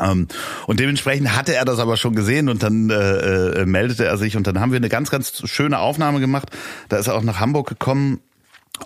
Ähm, 0.00 0.28
und 0.66 0.80
dementsprechend 0.80 1.36
hatte 1.36 1.54
er 1.54 1.64
das 1.64 1.78
aber 1.78 1.96
schon 1.96 2.14
gesehen 2.14 2.48
und 2.48 2.62
dann 2.62 2.88
äh, 2.90 3.62
äh, 3.62 3.66
meldete 3.66 4.06
er 4.06 4.16
sich 4.16 4.36
und 4.36 4.46
dann 4.46 4.58
haben 4.58 4.72
wir 4.72 4.78
eine 4.78 4.88
ganz, 4.88 5.10
ganz 5.10 5.42
schöne 5.48 5.78
Aufnahme 5.78 6.20
gemacht. 6.20 6.48
Da 6.88 6.96
ist 6.96 7.08
er 7.08 7.14
auch 7.14 7.22
nach 7.22 7.40
Hamburg 7.40 7.68
gekommen 7.68 8.20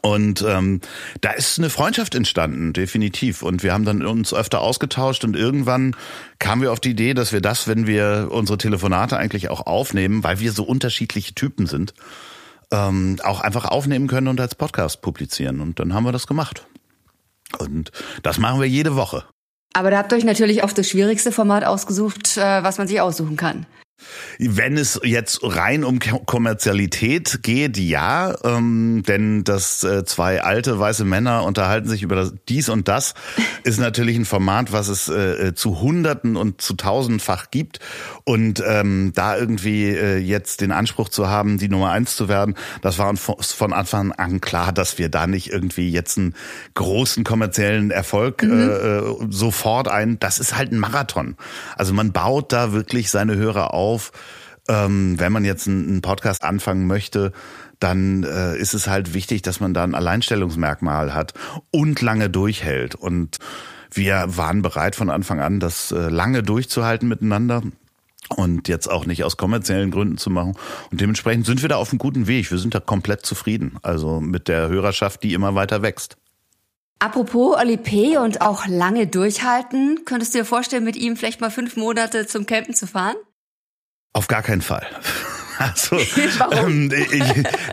und 0.02 0.44
ähm, 0.46 0.80
da 1.20 1.30
ist 1.30 1.58
eine 1.58 1.70
Freundschaft 1.70 2.14
entstanden, 2.14 2.72
definitiv. 2.72 3.42
Und 3.42 3.62
wir 3.62 3.72
haben 3.72 3.84
dann 3.84 4.04
uns 4.04 4.34
öfter 4.34 4.60
ausgetauscht 4.60 5.24
und 5.24 5.36
irgendwann 5.36 5.94
kamen 6.38 6.62
wir 6.62 6.72
auf 6.72 6.80
die 6.80 6.90
Idee, 6.90 7.14
dass 7.14 7.32
wir 7.32 7.40
das, 7.40 7.68
wenn 7.68 7.86
wir 7.86 8.28
unsere 8.30 8.58
Telefonate 8.58 9.16
eigentlich 9.16 9.48
auch 9.48 9.66
aufnehmen, 9.66 10.24
weil 10.24 10.40
wir 10.40 10.52
so 10.52 10.64
unterschiedliche 10.64 11.34
Typen 11.34 11.66
sind, 11.66 11.94
ähm, 12.72 13.18
auch 13.22 13.40
einfach 13.40 13.64
aufnehmen 13.64 14.08
können 14.08 14.28
und 14.28 14.40
als 14.40 14.54
Podcast 14.54 15.02
publizieren. 15.02 15.60
Und 15.60 15.78
dann 15.78 15.94
haben 15.94 16.04
wir 16.04 16.12
das 16.12 16.26
gemacht. 16.26 16.66
Und 17.58 17.92
das 18.22 18.38
machen 18.38 18.60
wir 18.60 18.68
jede 18.68 18.96
Woche. 18.96 19.24
Aber 19.76 19.90
da 19.90 19.98
habt 19.98 20.10
ihr 20.10 20.16
euch 20.16 20.24
natürlich 20.24 20.64
auch 20.64 20.72
das 20.72 20.88
schwierigste 20.88 21.32
Format 21.32 21.62
ausgesucht, 21.62 22.38
äh, 22.38 22.62
was 22.62 22.78
man 22.78 22.88
sich 22.88 22.98
aussuchen 22.98 23.36
kann. 23.36 23.66
Wenn 24.38 24.76
es 24.76 25.00
jetzt 25.02 25.40
rein 25.42 25.82
um 25.82 25.98
Kommerzialität 25.98 27.40
geht, 27.42 27.78
ja, 27.78 28.34
ähm, 28.44 29.02
denn 29.06 29.44
dass 29.44 29.82
äh, 29.84 30.04
zwei 30.04 30.42
alte 30.42 30.78
weiße 30.78 31.04
Männer 31.04 31.44
unterhalten 31.44 31.88
sich 31.88 32.02
über 32.02 32.16
das, 32.16 32.34
dies 32.48 32.68
und 32.68 32.88
das, 32.88 33.14
ist 33.64 33.80
natürlich 33.80 34.16
ein 34.16 34.26
Format, 34.26 34.72
was 34.72 34.88
es 34.88 35.08
äh, 35.08 35.54
zu 35.54 35.80
Hunderten 35.80 36.36
und 36.36 36.60
zu 36.60 36.74
Tausendfach 36.74 37.50
gibt. 37.50 37.80
Und 38.24 38.62
ähm, 38.66 39.12
da 39.14 39.36
irgendwie 39.36 39.86
äh, 39.86 40.18
jetzt 40.18 40.60
den 40.60 40.72
Anspruch 40.72 41.08
zu 41.08 41.28
haben, 41.28 41.58
die 41.58 41.68
Nummer 41.68 41.90
eins 41.90 42.16
zu 42.16 42.28
werden, 42.28 42.54
das 42.82 42.98
war 42.98 43.14
von 43.16 43.72
Anfang 43.72 44.12
an 44.12 44.40
klar, 44.40 44.72
dass 44.72 44.98
wir 44.98 45.08
da 45.08 45.26
nicht 45.26 45.50
irgendwie 45.50 45.90
jetzt 45.90 46.18
einen 46.18 46.34
großen 46.74 47.24
kommerziellen 47.24 47.90
Erfolg 47.90 48.42
mhm. 48.42 48.50
äh, 48.52 48.98
äh 48.98 49.16
sofort 49.30 49.88
ein. 49.88 50.18
Das 50.18 50.38
ist 50.38 50.56
halt 50.56 50.72
ein 50.72 50.78
Marathon. 50.78 51.36
Also 51.76 51.94
man 51.94 52.12
baut 52.12 52.52
da 52.52 52.72
wirklich 52.72 53.10
seine 53.10 53.36
Hörer 53.36 53.72
auf 53.72 53.85
auf, 53.86 54.12
ähm, 54.68 55.18
wenn 55.18 55.32
man 55.32 55.44
jetzt 55.44 55.68
einen 55.68 56.02
Podcast 56.02 56.42
anfangen 56.42 56.86
möchte, 56.86 57.32
dann 57.78 58.24
äh, 58.24 58.56
ist 58.56 58.74
es 58.74 58.88
halt 58.88 59.14
wichtig, 59.14 59.42
dass 59.42 59.60
man 59.60 59.74
da 59.74 59.84
ein 59.84 59.94
Alleinstellungsmerkmal 59.94 61.14
hat 61.14 61.34
und 61.70 62.00
lange 62.02 62.30
durchhält. 62.30 62.94
Und 62.94 63.38
wir 63.92 64.24
waren 64.26 64.62
bereit 64.62 64.96
von 64.96 65.10
Anfang 65.10 65.40
an, 65.40 65.60
das 65.60 65.92
äh, 65.92 66.08
lange 66.08 66.42
durchzuhalten 66.42 67.08
miteinander 67.08 67.62
und 68.34 68.68
jetzt 68.68 68.90
auch 68.90 69.06
nicht 69.06 69.22
aus 69.24 69.36
kommerziellen 69.36 69.90
Gründen 69.90 70.18
zu 70.18 70.30
machen. 70.30 70.54
Und 70.90 71.00
dementsprechend 71.00 71.46
sind 71.46 71.62
wir 71.62 71.68
da 71.68 71.76
auf 71.76 71.90
einem 71.90 71.98
guten 71.98 72.26
Weg. 72.26 72.50
Wir 72.50 72.58
sind 72.58 72.74
da 72.74 72.80
komplett 72.80 73.24
zufrieden. 73.24 73.78
Also 73.82 74.20
mit 74.20 74.48
der 74.48 74.68
Hörerschaft, 74.68 75.22
die 75.22 75.34
immer 75.34 75.54
weiter 75.54 75.82
wächst. 75.82 76.16
Apropos 76.98 77.56
Oli 77.56 77.76
P. 77.76 78.16
und 78.16 78.40
auch 78.40 78.66
lange 78.66 79.06
durchhalten, 79.06 80.00
könntest 80.06 80.34
du 80.34 80.38
dir 80.38 80.44
vorstellen, 80.44 80.82
mit 80.82 80.96
ihm 80.96 81.16
vielleicht 81.16 81.42
mal 81.42 81.50
fünf 81.50 81.76
Monate 81.76 82.26
zum 82.26 82.46
Campen 82.46 82.74
zu 82.74 82.86
fahren? 82.86 83.16
Auf 84.16 84.28
gar 84.28 84.42
keinen 84.42 84.62
Fall. 84.62 84.86
Also, 85.58 85.96
ähm, 86.52 86.92
ich, 86.92 87.22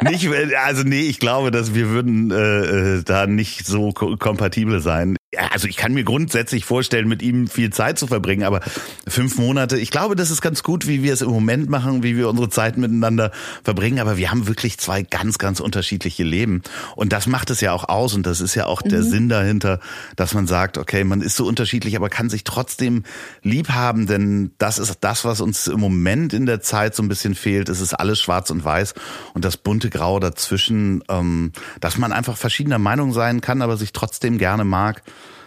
nicht, 0.09 0.55
also 0.55 0.83
nee, 0.83 1.01
ich 1.01 1.19
glaube, 1.19 1.51
dass 1.51 1.75
wir 1.75 1.89
würden 1.89 2.31
äh, 2.31 2.35
äh 2.35 3.03
da 3.03 3.27
nicht 3.27 3.67
so 3.67 3.91
ko 3.91 4.15
kompatibel 4.15 4.79
sein. 4.79 5.17
Ja, 5.33 5.47
also 5.51 5.67
ich 5.67 5.77
kann 5.77 5.95
mir 5.95 6.03
grundsätzlich 6.03 6.63
vorstellen, 6.63 7.07
mit 7.07 7.23
ihm 7.23 7.47
viel 7.47 7.71
Zeit 7.71 7.97
zu 7.97 8.05
verbringen, 8.05 8.43
aber 8.43 8.61
fünf 9.07 9.39
Monate, 9.39 9.79
ich 9.79 9.89
glaube, 9.89 10.15
das 10.15 10.29
ist 10.29 10.41
ganz 10.41 10.61
gut, 10.61 10.85
wie 10.85 11.01
wir 11.01 11.11
es 11.11 11.23
im 11.23 11.31
Moment 11.31 11.71
machen, 11.71 12.03
wie 12.03 12.15
wir 12.15 12.29
unsere 12.29 12.49
Zeit 12.49 12.77
miteinander 12.77 13.31
verbringen, 13.63 13.97
aber 13.97 14.17
wir 14.17 14.29
haben 14.29 14.45
wirklich 14.45 14.77
zwei 14.77 15.01
ganz, 15.01 15.39
ganz 15.39 15.59
unterschiedliche 15.59 16.23
Leben. 16.23 16.61
Und 16.95 17.13
das 17.13 17.25
macht 17.25 17.49
es 17.49 17.61
ja 17.61 17.71
auch 17.71 17.89
aus 17.89 18.13
und 18.13 18.27
das 18.27 18.41
ist 18.41 18.53
ja 18.53 18.67
auch 18.67 18.83
mhm. 18.83 18.89
der 18.89 19.01
Sinn 19.01 19.27
dahinter, 19.27 19.79
dass 20.15 20.35
man 20.35 20.45
sagt, 20.45 20.77
okay, 20.77 21.03
man 21.03 21.21
ist 21.21 21.35
so 21.35 21.47
unterschiedlich, 21.47 21.95
aber 21.95 22.09
kann 22.09 22.29
sich 22.29 22.43
trotzdem 22.43 23.01
lieb 23.41 23.69
haben, 23.69 24.05
denn 24.05 24.51
das 24.59 24.77
ist 24.77 24.99
das, 25.01 25.25
was 25.25 25.41
uns 25.41 25.65
im 25.65 25.79
Moment 25.79 26.33
in 26.33 26.45
der 26.45 26.61
Zeit 26.61 26.93
so 26.93 27.01
ein 27.01 27.09
bisschen 27.09 27.33
fehlt, 27.33 27.69
es 27.69 27.81
ist 27.81 27.95
alles 27.95 28.21
schwarz 28.21 28.51
und 28.51 28.63
weiß 28.63 28.93
und 29.33 29.43
das 29.43 29.57
bunte 29.57 29.89
Grau 29.89 30.19
dazwischen, 30.19 31.03
ähm, 31.09 31.53
dass 31.79 31.97
man 31.97 32.13
einfach 32.13 32.37
verschiedener 32.37 32.77
Meinung 32.77 33.13
sein 33.13 33.41
kann, 33.41 33.63
aber 33.63 33.77
sich 33.77 33.93
trotzdem 33.93 34.37
gerne 34.37 34.63
mag 34.63 35.01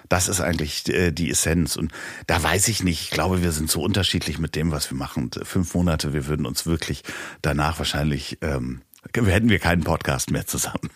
Das 0.08 0.28
ist 0.28 0.40
eigentlich 0.40 0.88
äh, 0.88 1.12
die 1.12 1.30
Essenz. 1.30 1.76
Und 1.76 1.92
da 2.26 2.42
weiß 2.42 2.68
ich 2.68 2.82
nicht, 2.82 3.02
ich 3.02 3.10
glaube, 3.10 3.42
wir 3.42 3.52
sind 3.52 3.70
so 3.70 3.82
unterschiedlich 3.82 4.38
mit 4.38 4.56
dem, 4.56 4.70
was 4.70 4.90
wir 4.90 4.96
machen. 4.96 5.30
Fünf 5.42 5.74
Monate, 5.74 6.12
wir 6.12 6.26
würden 6.26 6.46
uns 6.46 6.66
wirklich 6.66 7.02
danach 7.42 7.78
wahrscheinlich, 7.78 8.38
ähm, 8.42 8.82
hätten 9.14 9.48
wir 9.48 9.58
keinen 9.58 9.84
Podcast 9.84 10.30
mehr 10.30 10.46
zusammen. 10.46 10.90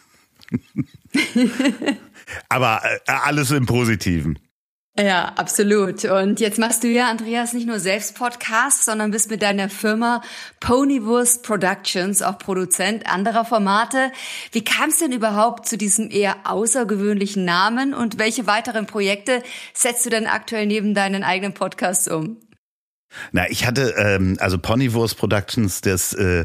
Aber 2.49 2.83
äh, 2.85 2.99
alles 3.07 3.51
im 3.51 3.67
Positiven. 3.67 4.39
Ja, 5.03 5.33
absolut. 5.37 6.05
Und 6.05 6.41
jetzt 6.41 6.59
machst 6.59 6.85
du 6.85 6.89
ja, 6.89 7.09
Andreas, 7.09 7.55
nicht 7.55 7.67
nur 7.67 7.81
selbst 7.81 8.17
Podcasts, 8.17 8.85
sondern 8.85 9.13
bist 9.13 9.31
mit 9.31 9.41
deiner 9.41 9.71
Firma 9.71 10.21
Ponywurst 10.61 11.43
Productions 11.43 12.21
auch 12.21 12.37
Produzent 12.37 13.07
anderer 13.07 13.47
Formate. 13.47 14.13
Wie 14.53 14.63
kam 14.63 14.91
es 14.91 14.99
denn 14.99 15.13
überhaupt 15.13 15.67
zu 15.67 15.79
diesem 15.79 16.11
eher 16.11 16.37
außergewöhnlichen 16.45 17.47
Namen 17.47 17.95
und 17.95 18.19
welche 18.19 18.47
weiteren 18.47 18.85
Projekte 18.87 19.43
setzt 19.73 20.05
du 20.05 20.11
denn 20.11 20.27
aktuell 20.27 20.67
neben 20.67 20.93
deinen 20.93 21.25
eigenen 21.25 21.55
Podcasts 21.55 22.07
um? 22.07 22.37
Na, 23.33 23.49
ich 23.49 23.67
hatte 23.67 23.95
ähm, 23.97 24.37
also 24.39 24.59
Ponywurst 24.59 25.17
Productions, 25.17 25.81
das 25.81 26.13
äh, 26.13 26.45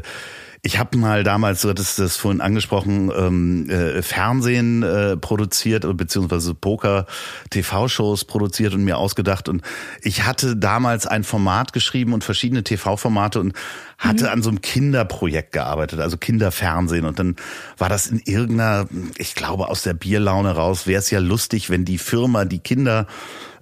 ich 0.66 0.80
habe 0.80 0.98
mal 0.98 1.22
damals, 1.22 1.62
du 1.62 1.68
hattest 1.68 2.00
das 2.00 2.16
vorhin 2.16 2.40
angesprochen, 2.40 3.12
ähm, 3.16 3.70
äh, 3.70 4.02
Fernsehen 4.02 4.82
äh, 4.82 5.16
produziert, 5.16 5.86
beziehungsweise 5.96 6.54
Poker, 6.54 7.06
TV-Shows 7.50 8.24
produziert 8.24 8.74
und 8.74 8.82
mir 8.82 8.98
ausgedacht. 8.98 9.48
Und 9.48 9.62
ich 10.02 10.24
hatte 10.24 10.56
damals 10.56 11.06
ein 11.06 11.22
Format 11.22 11.72
geschrieben 11.72 12.12
und 12.12 12.24
verschiedene 12.24 12.64
TV-Formate 12.64 13.38
und 13.38 13.52
hatte 13.96 14.24
mhm. 14.24 14.30
an 14.30 14.42
so 14.42 14.50
einem 14.50 14.60
Kinderprojekt 14.60 15.52
gearbeitet, 15.52 16.00
also 16.00 16.16
Kinderfernsehen. 16.16 17.04
Und 17.04 17.20
dann 17.20 17.36
war 17.78 17.88
das 17.88 18.08
in 18.08 18.20
irgendeiner, 18.24 18.88
ich 19.18 19.36
glaube, 19.36 19.68
aus 19.68 19.84
der 19.84 19.94
Bierlaune 19.94 20.50
raus, 20.50 20.88
wäre 20.88 20.98
es 20.98 21.12
ja 21.12 21.20
lustig, 21.20 21.70
wenn 21.70 21.84
die 21.84 21.98
Firma, 21.98 22.44
die 22.44 22.58
Kinder 22.58 23.06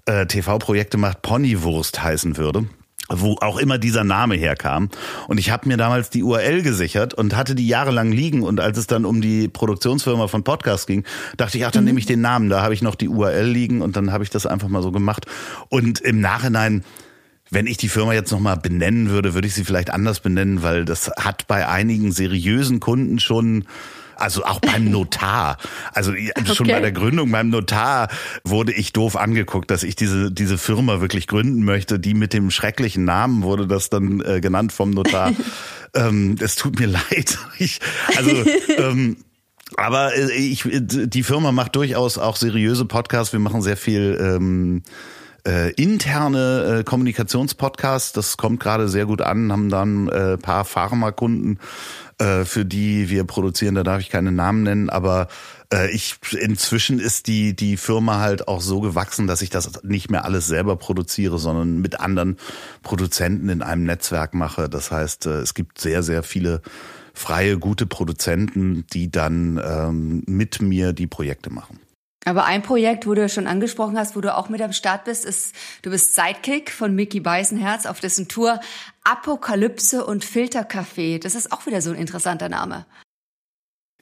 äh, 0.07 0.25
TV-Projekte 0.25 0.97
macht, 0.97 1.21
Ponywurst 1.21 2.03
heißen 2.03 2.39
würde 2.39 2.67
wo 3.21 3.37
auch 3.41 3.59
immer 3.59 3.79
dieser 3.79 4.05
Name 4.05 4.37
herkam. 4.37 4.89
Und 5.29 5.39
ich 5.39 5.51
habe 5.51 5.69
mir 5.69 5.77
damals 5.77 6.11
die 6.11 6.23
URL 6.23 6.63
gesichert 6.63 7.15
und 7.15 7.37
hatte 7.37 7.55
die 7.55 7.67
jahrelang 7.67 8.13
liegen. 8.13 8.43
Und 8.43 8.61
als 8.61 8.79
es 8.79 8.87
dann 8.87 9.05
um 9.05 9.21
die 9.21 9.49
Produktionsfirma 9.49 10.29
von 10.29 10.45
Podcast 10.45 10.87
ging, 10.87 11.05
dachte 11.37 11.59
ich, 11.59 11.67
ach, 11.67 11.71
dann 11.71 11.85
mhm. 11.85 11.89
nehme 11.89 11.99
ich 12.01 12.07
den 12.07 12.21
Namen. 12.21 12.49
Da 12.49 12.63
habe 12.63 12.75
ich 12.75 12.83
noch 12.83 12.95
die 12.95 13.09
URL 13.09 13.47
liegen 13.47 13.83
und 13.83 13.97
dann 13.97 14.13
habe 14.13 14.25
ich 14.25 14.31
das 14.31 14.47
einfach 14.47 14.69
mal 14.69 14.83
so 14.83 14.93
gemacht. 14.93 15.27
Und 15.69 16.01
im 16.01 16.21
Nachhinein 16.21 16.85
wenn 17.51 17.67
ich 17.67 17.77
die 17.77 17.89
Firma 17.89 18.15
jetzt 18.15 18.33
nochmal 18.33 18.57
benennen 18.57 19.11
würde, 19.11 19.35
würde 19.35 19.47
ich 19.47 19.55
sie 19.55 19.65
vielleicht 19.65 19.91
anders 19.91 20.21
benennen, 20.21 20.63
weil 20.63 20.85
das 20.85 21.11
hat 21.11 21.47
bei 21.47 21.69
einigen 21.69 22.11
seriösen 22.11 22.81
Kunden 22.81 23.21
schon 23.21 23.67
also 24.17 24.45
auch 24.45 24.61
beim 24.61 24.91
Notar. 24.91 25.59
Also 25.93 26.13
schon 26.45 26.67
okay. 26.67 26.73
bei 26.73 26.81
der 26.81 26.93
Gründung 26.93 27.31
beim 27.31 27.51
Notar 27.51 28.09
wurde 28.45 28.73
ich 28.73 28.93
doof 28.93 29.17
angeguckt, 29.17 29.71
dass 29.71 29.83
ich 29.83 29.97
diese, 29.97 30.31
diese 30.31 30.59
Firma 30.59 31.01
wirklich 31.01 31.27
gründen 31.27 31.65
möchte. 31.65 31.99
Die 31.99 32.15
mit 32.15 32.33
dem 32.33 32.51
schrecklichen 32.51 33.05
Namen 33.05 33.43
wurde 33.43 33.67
das 33.67 33.91
dann 33.91 34.21
äh, 34.21 34.41
genannt 34.41 34.73
vom 34.73 34.91
Notar. 34.91 35.33
ähm, 35.95 36.37
es 36.41 36.57
tut 36.57 36.79
mir 36.79 36.87
leid. 37.11 37.39
Ich, 37.59 37.81
also 38.17 38.31
ähm, 38.79 39.17
aber 39.77 40.15
äh, 40.15 40.33
ich, 40.33 40.65
die 40.67 41.23
Firma 41.23 41.53
macht 41.53 41.77
durchaus 41.77 42.19
auch 42.19 42.37
seriöse 42.37 42.85
Podcasts. 42.85 43.33
Wir 43.33 43.41
machen 43.41 43.63
sehr 43.63 43.77
viel 43.77 44.19
ähm, 44.21 44.83
äh, 45.47 45.73
interne 45.73 46.79
äh, 46.81 46.85
Kommunikationspodcasts. 46.85 48.13
Das 48.13 48.37
kommt 48.37 48.61
gerade 48.61 48.89
sehr 48.89 49.07
gut 49.07 49.21
an. 49.21 49.53
Haben 49.53 49.69
dann 49.69 50.09
äh, 50.09 50.39
paar 50.39 50.65
Pharmakunden 50.65 51.59
äh, 52.19 52.45
für 52.45 52.65
die 52.65 53.11
wir 53.11 53.25
produzieren. 53.25 53.75
Da 53.75 53.83
darf 53.83 54.01
ich 54.01 54.11
keine 54.11 54.33
Namen 54.33 54.63
nennen, 54.63 54.91
aber 54.91 55.29
äh, 55.73 55.91
ich 55.91 56.17
inzwischen 56.39 56.99
ist 56.99 57.27
die 57.27 57.55
die 57.55 57.77
Firma 57.77 58.21
halt 58.21 58.49
auch 58.49 58.61
so 58.61 58.81
gewachsen, 58.81 59.27
dass 59.27 59.43
ich 59.43 59.51
das 59.51 59.83
nicht 59.83 60.11
mehr 60.11 60.25
alles 60.25 60.47
selber 60.47 60.77
produziere, 60.77 61.39
sondern 61.39 61.81
mit 61.81 62.01
anderen 62.01 62.37
Produzenten 62.83 63.49
in 63.49 63.63
einem 63.63 63.85
Netzwerk 63.85 64.35
mache. 64.35 64.69
Das 64.69 64.91
heißt, 64.91 65.27
äh, 65.27 65.41
es 65.41 65.55
gibt 65.55 65.81
sehr 65.81 66.03
sehr 66.03 66.23
viele 66.23 66.63
freie 67.15 67.59
gute 67.59 67.87
Produzenten, 67.87 68.87
die 68.93 69.11
dann 69.11 69.61
ähm, 69.65 70.23
mit 70.27 70.61
mir 70.61 70.93
die 70.93 71.07
Projekte 71.07 71.51
machen. 71.51 71.79
Aber 72.25 72.45
ein 72.45 72.63
Projekt, 72.63 73.07
wo 73.07 73.15
du 73.15 73.29
schon 73.29 73.47
angesprochen 73.47 73.99
hast, 73.99 74.17
wo 74.17 74.21
du 74.21 74.35
auch 74.35 74.49
mit 74.49 74.63
am 74.63 74.73
Start 74.73 75.05
bist, 75.05 75.25
ist, 75.25 75.55
du 75.83 75.91
bist 75.91 76.15
Sidekick 76.15 76.71
von 76.71 76.95
Mickey 76.95 77.21
Beisenherz 77.21 77.87
auf 77.87 78.01
dessen 78.01 78.29
Tour 78.29 78.61
Apokalypse 79.05 80.05
und 80.05 80.25
Filterkaffee. 80.25 81.19
Das 81.19 81.35
ist 81.35 81.53
auch 81.53 81.67
wieder 81.67 81.83
so 81.83 81.91
ein 81.91 81.97
interessanter 81.97 82.49
Name. 82.49 82.87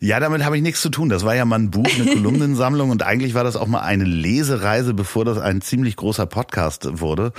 Ja, 0.01 0.19
damit 0.19 0.45
habe 0.45 0.57
ich 0.57 0.65
nichts 0.65 0.83
zu 0.83 0.89
tun. 0.89 1.09
Das 1.09 1.25
war 1.25 1.37
ja 1.37 1.45
mal 1.45 1.61
ein 1.61 1.71
Buch, 1.71 1.89
eine 1.95 2.07
Kolumnensammlung 2.13 2.91
und 2.91 3.05
eigentlich 3.05 3.35
war 3.35 3.45
das 3.45 3.55
auch 3.55 3.69
mal 3.69 3.83
eine 3.83 4.03
Lesereise, 4.03 4.95
bevor 4.95 5.25
das 5.25 5.39
ein 5.39 5.61
ziemlich 5.61 5.95
großer 5.95 6.27
Podcast 6.27 7.01
wurde. 7.01 7.33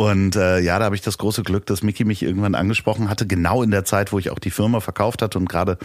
Und 0.00 0.34
äh, 0.34 0.60
ja, 0.60 0.78
da 0.78 0.86
habe 0.86 0.94
ich 0.94 1.02
das 1.02 1.18
große 1.18 1.42
Glück, 1.42 1.66
dass 1.66 1.82
Mickey 1.82 2.06
mich 2.06 2.22
irgendwann 2.22 2.54
angesprochen 2.54 3.10
hatte, 3.10 3.26
genau 3.26 3.62
in 3.62 3.70
der 3.70 3.84
Zeit, 3.84 4.12
wo 4.12 4.18
ich 4.18 4.30
auch 4.30 4.38
die 4.38 4.50
Firma 4.50 4.80
verkauft 4.80 5.20
hatte 5.20 5.36
und 5.36 5.46
gerade 5.46 5.76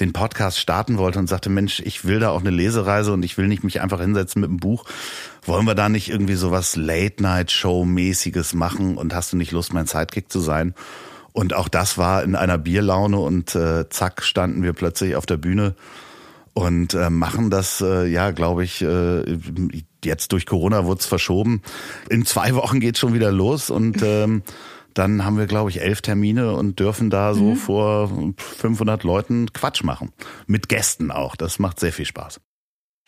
den 0.00 0.14
Podcast 0.14 0.58
starten 0.58 0.96
wollte 0.96 1.18
und 1.18 1.26
sagte, 1.26 1.50
Mensch, 1.50 1.80
ich 1.80 2.06
will 2.06 2.18
da 2.18 2.30
auch 2.30 2.40
eine 2.40 2.48
Lesereise 2.48 3.12
und 3.12 3.22
ich 3.26 3.36
will 3.36 3.46
nicht 3.46 3.64
mich 3.64 3.82
einfach 3.82 4.00
hinsetzen 4.00 4.40
mit 4.40 4.48
einem 4.48 4.56
Buch. 4.58 4.86
Wollen 5.44 5.66
wir 5.66 5.74
da 5.74 5.90
nicht 5.90 6.08
irgendwie 6.08 6.36
sowas 6.36 6.76
Late-Night-Show-mäßiges 6.76 8.54
machen 8.54 8.96
und 8.96 9.14
hast 9.14 9.34
du 9.34 9.36
nicht 9.36 9.52
Lust, 9.52 9.74
mein 9.74 9.84
Sidekick 9.86 10.32
zu 10.32 10.40
sein? 10.40 10.72
Und 11.34 11.52
auch 11.52 11.68
das 11.68 11.98
war 11.98 12.22
in 12.22 12.36
einer 12.36 12.56
Bierlaune 12.56 13.18
und 13.18 13.54
äh, 13.54 13.86
zack 13.90 14.22
standen 14.22 14.62
wir 14.62 14.72
plötzlich 14.72 15.14
auf 15.14 15.26
der 15.26 15.36
Bühne 15.36 15.74
und 16.58 16.94
äh, 16.94 17.10
machen 17.10 17.50
das, 17.50 17.80
äh, 17.80 18.06
ja, 18.06 18.32
glaube 18.32 18.64
ich, 18.64 18.82
äh, 18.82 19.38
jetzt 20.04 20.32
durch 20.32 20.46
Corona 20.46 20.84
wurde 20.84 21.00
es 21.00 21.06
verschoben. 21.06 21.62
In 22.10 22.24
zwei 22.26 22.54
Wochen 22.56 22.80
geht 22.80 22.98
schon 22.98 23.14
wieder 23.14 23.30
los 23.30 23.70
und 23.70 24.02
ähm, 24.02 24.42
dann 24.94 25.24
haben 25.24 25.38
wir, 25.38 25.46
glaube 25.46 25.70
ich, 25.70 25.80
elf 25.80 26.02
Termine 26.02 26.54
und 26.54 26.80
dürfen 26.80 27.10
da 27.10 27.34
so 27.34 27.50
mhm. 27.50 27.56
vor 27.56 28.32
500 28.36 29.04
Leuten 29.04 29.52
Quatsch 29.52 29.84
machen. 29.84 30.10
Mit 30.46 30.68
Gästen 30.68 31.12
auch. 31.12 31.36
Das 31.36 31.60
macht 31.60 31.78
sehr 31.78 31.92
viel 31.92 32.06
Spaß. 32.06 32.40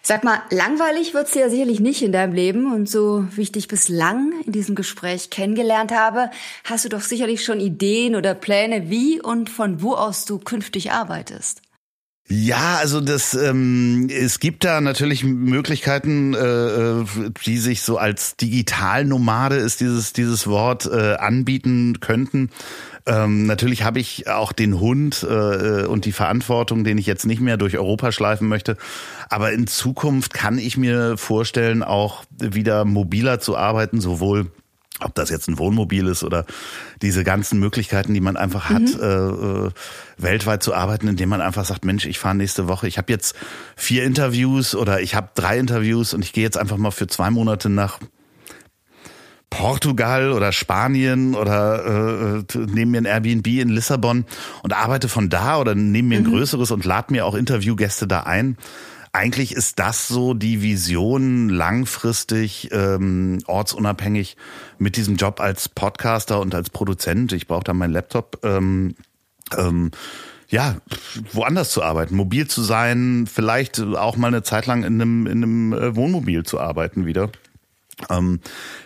Sag 0.02 0.24
mal, 0.24 0.40
langweilig 0.50 1.12
wird's 1.12 1.34
ja 1.34 1.50
sicherlich 1.50 1.80
nicht 1.80 2.02
in 2.02 2.12
deinem 2.12 2.32
Leben 2.32 2.72
und 2.72 2.88
so 2.88 3.26
wie 3.32 3.42
ich 3.42 3.52
dich 3.52 3.68
bislang 3.68 4.32
in 4.46 4.52
diesem 4.52 4.74
Gespräch 4.74 5.28
kennengelernt 5.28 5.92
habe, 5.92 6.30
hast 6.64 6.84
du 6.84 6.88
doch 6.88 7.02
sicherlich 7.02 7.44
schon 7.44 7.60
Ideen 7.60 8.14
oder 8.14 8.34
Pläne, 8.34 8.88
wie 8.88 9.20
und 9.20 9.50
von 9.50 9.82
wo 9.82 9.94
aus 9.94 10.24
du 10.24 10.38
künftig 10.38 10.92
arbeitest. 10.92 11.60
Ja, 12.32 12.76
also 12.78 13.00
das 13.00 13.34
ähm, 13.34 14.08
es 14.08 14.38
gibt 14.38 14.62
da 14.62 14.80
natürlich 14.80 15.24
Möglichkeiten, 15.24 16.32
äh, 16.34 17.04
die 17.44 17.58
sich 17.58 17.82
so 17.82 17.98
als 17.98 18.36
Digitalnomade 18.36 19.56
ist 19.56 19.80
dieses 19.80 20.12
dieses 20.12 20.46
Wort 20.46 20.86
äh, 20.86 21.16
anbieten 21.16 21.98
könnten. 21.98 22.50
Ähm, 23.04 23.46
natürlich 23.46 23.82
habe 23.82 23.98
ich 23.98 24.28
auch 24.28 24.52
den 24.52 24.78
Hund 24.78 25.26
äh, 25.28 25.86
und 25.86 26.04
die 26.04 26.12
Verantwortung, 26.12 26.84
den 26.84 26.98
ich 26.98 27.06
jetzt 27.06 27.26
nicht 27.26 27.40
mehr 27.40 27.56
durch 27.56 27.76
Europa 27.76 28.12
schleifen 28.12 28.46
möchte. 28.46 28.76
Aber 29.28 29.52
in 29.52 29.66
Zukunft 29.66 30.32
kann 30.32 30.58
ich 30.58 30.76
mir 30.76 31.16
vorstellen, 31.16 31.82
auch 31.82 32.22
wieder 32.38 32.84
mobiler 32.84 33.40
zu 33.40 33.56
arbeiten, 33.56 34.00
sowohl 34.00 34.52
ob 34.98 35.14
das 35.14 35.30
jetzt 35.30 35.48
ein 35.48 35.58
Wohnmobil 35.58 36.06
ist 36.08 36.24
oder 36.24 36.44
diese 37.00 37.24
ganzen 37.24 37.58
Möglichkeiten, 37.60 38.12
die 38.12 38.20
man 38.20 38.36
einfach 38.36 38.68
hat, 38.68 38.82
mhm. 38.82 39.00
äh, 39.00 39.66
äh, 39.66 39.70
weltweit 40.18 40.62
zu 40.62 40.74
arbeiten, 40.74 41.08
indem 41.08 41.28
man 41.28 41.40
einfach 41.40 41.64
sagt, 41.64 41.84
Mensch, 41.84 42.04
ich 42.06 42.18
fahre 42.18 42.34
nächste 42.34 42.68
Woche, 42.68 42.88
ich 42.88 42.98
habe 42.98 43.12
jetzt 43.12 43.34
vier 43.76 44.04
Interviews 44.04 44.74
oder 44.74 45.00
ich 45.00 45.14
habe 45.14 45.30
drei 45.34 45.58
Interviews 45.58 46.12
und 46.12 46.24
ich 46.24 46.32
gehe 46.32 46.44
jetzt 46.44 46.58
einfach 46.58 46.76
mal 46.76 46.90
für 46.90 47.06
zwei 47.06 47.30
Monate 47.30 47.70
nach 47.70 47.98
Portugal 49.48 50.32
oder 50.32 50.52
Spanien 50.52 51.34
oder 51.34 52.44
äh, 52.54 52.58
nehme 52.58 52.92
mir 52.92 52.98
ein 52.98 53.04
Airbnb 53.04 53.46
in 53.46 53.68
Lissabon 53.68 54.24
und 54.62 54.72
arbeite 54.72 55.08
von 55.08 55.28
da 55.28 55.58
oder 55.58 55.74
nehme 55.74 56.10
mir 56.10 56.18
ein 56.18 56.24
mhm. 56.24 56.30
größeres 56.30 56.70
und 56.70 56.84
lade 56.84 57.12
mir 57.12 57.26
auch 57.26 57.34
Interviewgäste 57.34 58.06
da 58.06 58.20
ein. 58.20 58.56
Eigentlich 59.12 59.52
ist 59.52 59.78
das 59.80 60.06
so 60.06 60.34
die 60.34 60.62
Vision, 60.62 61.48
langfristig, 61.48 62.70
ähm, 62.72 63.38
ortsunabhängig 63.46 64.36
mit 64.78 64.96
diesem 64.96 65.16
Job 65.16 65.40
als 65.40 65.68
Podcaster 65.68 66.40
und 66.40 66.54
als 66.54 66.70
Produzent. 66.70 67.32
Ich 67.32 67.48
brauche 67.48 67.64
da 67.64 67.74
meinen 67.74 67.92
Laptop. 67.92 68.38
Ähm, 68.44 68.94
ähm, 69.56 69.90
ja, 70.48 70.76
woanders 71.32 71.70
zu 71.70 71.82
arbeiten, 71.82 72.16
mobil 72.16 72.46
zu 72.48 72.62
sein, 72.62 73.28
vielleicht 73.32 73.80
auch 73.80 74.16
mal 74.16 74.28
eine 74.28 74.42
Zeit 74.42 74.66
lang 74.66 74.82
in 74.82 75.00
einem, 75.00 75.26
in 75.26 75.44
einem 75.44 75.72
äh, 75.72 75.96
Wohnmobil 75.96 76.44
zu 76.44 76.58
arbeiten 76.58 77.06
wieder. 77.06 77.30
Ähm, 78.08 78.40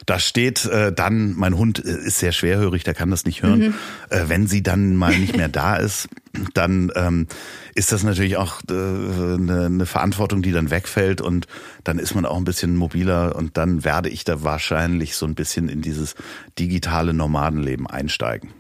da 0.07 0.19
steht 0.19 0.65
äh, 0.67 0.93
dann, 0.93 1.35
mein 1.35 1.57
Hund 1.57 1.85
äh, 1.85 2.07
ist 2.07 2.19
sehr 2.19 2.33
schwerhörig, 2.33 2.85
der 2.85 2.95
kann 2.95 3.11
das 3.11 3.25
nicht 3.25 3.43
hören. 3.43 3.59
Mhm. 3.59 3.75
Äh, 4.11 4.25
wenn 4.29 4.47
sie 4.47 4.63
dann 4.63 4.97
mal 4.97 5.17
nicht 5.17 5.37
mehr 5.37 5.49
da 5.49 5.77
ist, 5.77 6.09
dann 6.55 6.91
ähm, 6.97 7.27
ist 7.75 7.93
das 7.93 8.03
natürlich 8.03 8.37
auch 8.37 8.61
äh, 8.69 8.73
eine, 8.73 9.67
eine 9.67 9.87
Verantwortung, 9.87 10.43
die 10.43 10.53
dann 10.53 10.71
wegfällt 10.71 11.21
und 11.21 11.47
dann 11.85 11.99
ist 11.99 12.15
man 12.15 12.27
auch 12.27 12.37
ein 12.37 12.45
bisschen 12.45 12.77
mobiler 12.77 13.37
und 13.37 13.57
dann 13.57 13.85
werde 13.85 14.09
ich 14.09 14.25
da 14.25 14.43
wahrscheinlich 14.43 15.17
so 15.17 15.27
ein 15.27 15.35
bisschen 15.35 15.69
in 15.69 15.83
dieses 15.83 16.15
digitale 16.59 17.15
Nomadenleben 17.15 17.87
einsteigen. 17.87 18.51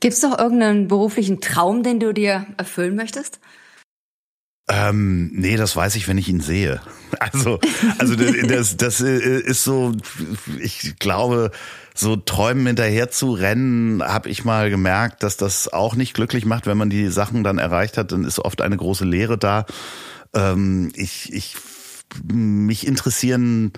Gibt 0.00 0.14
es 0.14 0.22
noch 0.22 0.38
irgendeinen 0.38 0.86
beruflichen 0.86 1.40
Traum, 1.40 1.82
den 1.82 1.98
du 1.98 2.14
dir 2.14 2.46
erfüllen 2.56 2.94
möchtest? 2.94 3.40
Ähm, 4.68 5.30
nee, 5.32 5.56
das 5.56 5.74
weiß 5.74 5.96
ich, 5.96 6.08
wenn 6.08 6.18
ich 6.18 6.28
ihn 6.28 6.40
sehe. 6.40 6.80
Also, 7.20 7.58
also 7.96 8.16
das, 8.16 8.76
das 8.76 9.00
ist 9.00 9.64
so, 9.64 9.92
ich 10.60 10.98
glaube, 10.98 11.50
so 11.94 12.16
Träumen 12.16 12.66
hinterher 12.66 13.10
zu 13.10 13.32
rennen, 13.32 14.02
habe 14.02 14.28
ich 14.28 14.44
mal 14.44 14.68
gemerkt, 14.68 15.22
dass 15.22 15.38
das 15.38 15.72
auch 15.72 15.96
nicht 15.96 16.12
glücklich 16.12 16.44
macht, 16.44 16.66
wenn 16.66 16.76
man 16.76 16.90
die 16.90 17.08
Sachen 17.08 17.44
dann 17.44 17.56
erreicht 17.56 17.96
hat, 17.96 18.12
dann 18.12 18.24
ist 18.24 18.38
oft 18.38 18.60
eine 18.60 18.76
große 18.76 19.06
Leere 19.06 19.38
da. 19.38 19.64
Ähm, 20.34 20.92
ich, 20.94 21.32
ich, 21.32 21.56
mich 22.22 22.86
interessieren 22.86 23.72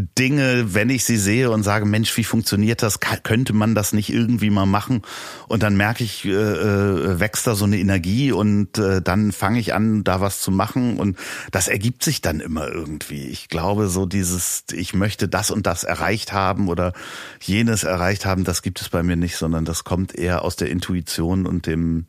Dinge, 0.00 0.74
wenn 0.74 0.90
ich 0.90 1.04
sie 1.04 1.16
sehe 1.16 1.50
und 1.50 1.62
sage, 1.62 1.84
Mensch, 1.84 2.16
wie 2.16 2.24
funktioniert 2.24 2.82
das? 2.82 3.00
Könnte 3.00 3.52
man 3.52 3.74
das 3.74 3.92
nicht 3.92 4.10
irgendwie 4.10 4.50
mal 4.50 4.66
machen? 4.66 5.02
Und 5.48 5.62
dann 5.62 5.76
merke 5.76 6.04
ich, 6.04 6.24
äh, 6.24 6.30
äh, 6.30 7.20
wächst 7.20 7.46
da 7.46 7.54
so 7.54 7.64
eine 7.64 7.78
Energie 7.78 8.32
und 8.32 8.78
äh, 8.78 9.02
dann 9.02 9.32
fange 9.32 9.60
ich 9.60 9.74
an, 9.74 10.04
da 10.04 10.20
was 10.20 10.40
zu 10.40 10.50
machen 10.50 10.98
und 10.98 11.16
das 11.50 11.68
ergibt 11.68 12.02
sich 12.02 12.20
dann 12.20 12.40
immer 12.40 12.68
irgendwie. 12.68 13.26
Ich 13.28 13.48
glaube, 13.48 13.88
so 13.88 14.06
dieses, 14.06 14.64
ich 14.72 14.94
möchte 14.94 15.28
das 15.28 15.50
und 15.50 15.66
das 15.66 15.84
erreicht 15.84 16.32
haben 16.32 16.68
oder 16.68 16.92
jenes 17.40 17.84
erreicht 17.84 18.26
haben, 18.26 18.44
das 18.44 18.62
gibt 18.62 18.80
es 18.80 18.88
bei 18.88 19.02
mir 19.02 19.16
nicht, 19.16 19.36
sondern 19.36 19.64
das 19.64 19.84
kommt 19.84 20.14
eher 20.14 20.44
aus 20.44 20.56
der 20.56 20.70
Intuition 20.70 21.46
und 21.46 21.66
dem 21.66 22.06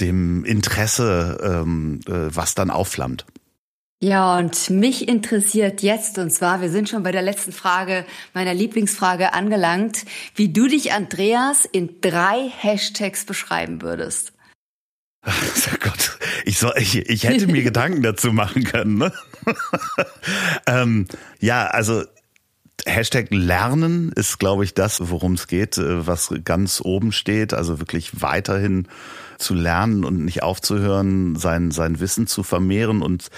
dem 0.00 0.44
Interesse, 0.44 1.38
ähm, 1.42 2.00
äh, 2.06 2.34
was 2.34 2.54
dann 2.54 2.70
aufflammt. 2.70 3.26
Ja, 4.00 4.38
und 4.38 4.70
mich 4.70 5.08
interessiert 5.08 5.82
jetzt, 5.82 6.18
und 6.18 6.30
zwar, 6.30 6.60
wir 6.60 6.70
sind 6.70 6.88
schon 6.88 7.02
bei 7.02 7.10
der 7.10 7.22
letzten 7.22 7.50
Frage, 7.50 8.04
meiner 8.32 8.54
Lieblingsfrage 8.54 9.32
angelangt, 9.32 10.04
wie 10.36 10.52
du 10.52 10.68
dich, 10.68 10.92
Andreas, 10.92 11.64
in 11.64 12.00
drei 12.00 12.48
Hashtags 12.48 13.24
beschreiben 13.24 13.82
würdest. 13.82 14.32
Ach 15.22 15.42
oh 15.72 15.76
Gott, 15.80 16.16
ich, 16.44 16.58
soll, 16.58 16.74
ich, 16.76 16.96
ich 16.96 17.24
hätte 17.24 17.48
mir 17.48 17.64
Gedanken 17.64 18.02
dazu 18.02 18.32
machen 18.32 18.62
können. 18.62 18.98
Ne? 18.98 19.12
ähm, 20.66 21.08
ja, 21.40 21.66
also 21.66 22.04
Hashtag 22.86 23.28
Lernen 23.30 24.12
ist, 24.12 24.38
glaube 24.38 24.64
ich, 24.64 24.74
das, 24.74 25.10
worum 25.10 25.32
es 25.34 25.48
geht, 25.48 25.76
äh, 25.78 26.06
was 26.06 26.32
ganz 26.44 26.80
oben 26.82 27.10
steht. 27.10 27.52
Also 27.52 27.80
wirklich 27.80 28.22
weiterhin 28.22 28.86
zu 29.38 29.54
lernen 29.54 30.04
und 30.04 30.24
nicht 30.24 30.42
aufzuhören, 30.42 31.36
sein, 31.36 31.70
sein 31.70 32.00
Wissen 32.00 32.26
zu 32.26 32.42
vermehren 32.42 33.02
und 33.02 33.28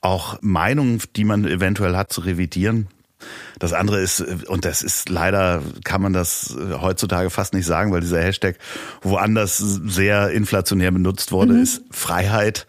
auch 0.00 0.38
Meinungen, 0.40 1.00
die 1.16 1.24
man 1.24 1.44
eventuell 1.46 1.96
hat, 1.96 2.12
zu 2.12 2.20
revidieren. 2.20 2.88
Das 3.58 3.72
andere 3.72 4.00
ist, 4.00 4.20
und 4.20 4.64
das 4.64 4.82
ist 4.82 5.08
leider, 5.08 5.62
kann 5.82 6.00
man 6.00 6.12
das 6.12 6.56
heutzutage 6.80 7.30
fast 7.30 7.52
nicht 7.52 7.66
sagen, 7.66 7.92
weil 7.92 8.00
dieser 8.00 8.22
Hashtag 8.22 8.58
woanders 9.02 9.58
sehr 9.58 10.30
inflationär 10.30 10.92
benutzt 10.92 11.32
wurde, 11.32 11.54
mhm. 11.54 11.62
ist 11.62 11.82
Freiheit. 11.90 12.66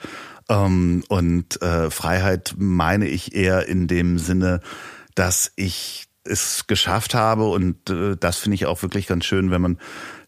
Ähm, 0.49 1.03
und 1.07 1.61
äh, 1.61 1.91
Freiheit 1.91 2.55
meine 2.57 3.07
ich 3.07 3.35
eher 3.35 3.67
in 3.67 3.87
dem 3.87 4.17
Sinne, 4.17 4.61
dass 5.13 5.51
ich 5.55 6.07
es 6.23 6.67
geschafft 6.67 7.13
habe 7.13 7.45
und 7.49 7.89
äh, 7.89 8.15
das 8.17 8.37
finde 8.37 8.55
ich 8.55 8.65
auch 8.65 8.81
wirklich 8.81 9.07
ganz 9.07 9.25
schön, 9.25 9.51
wenn 9.51 9.61
man 9.61 9.79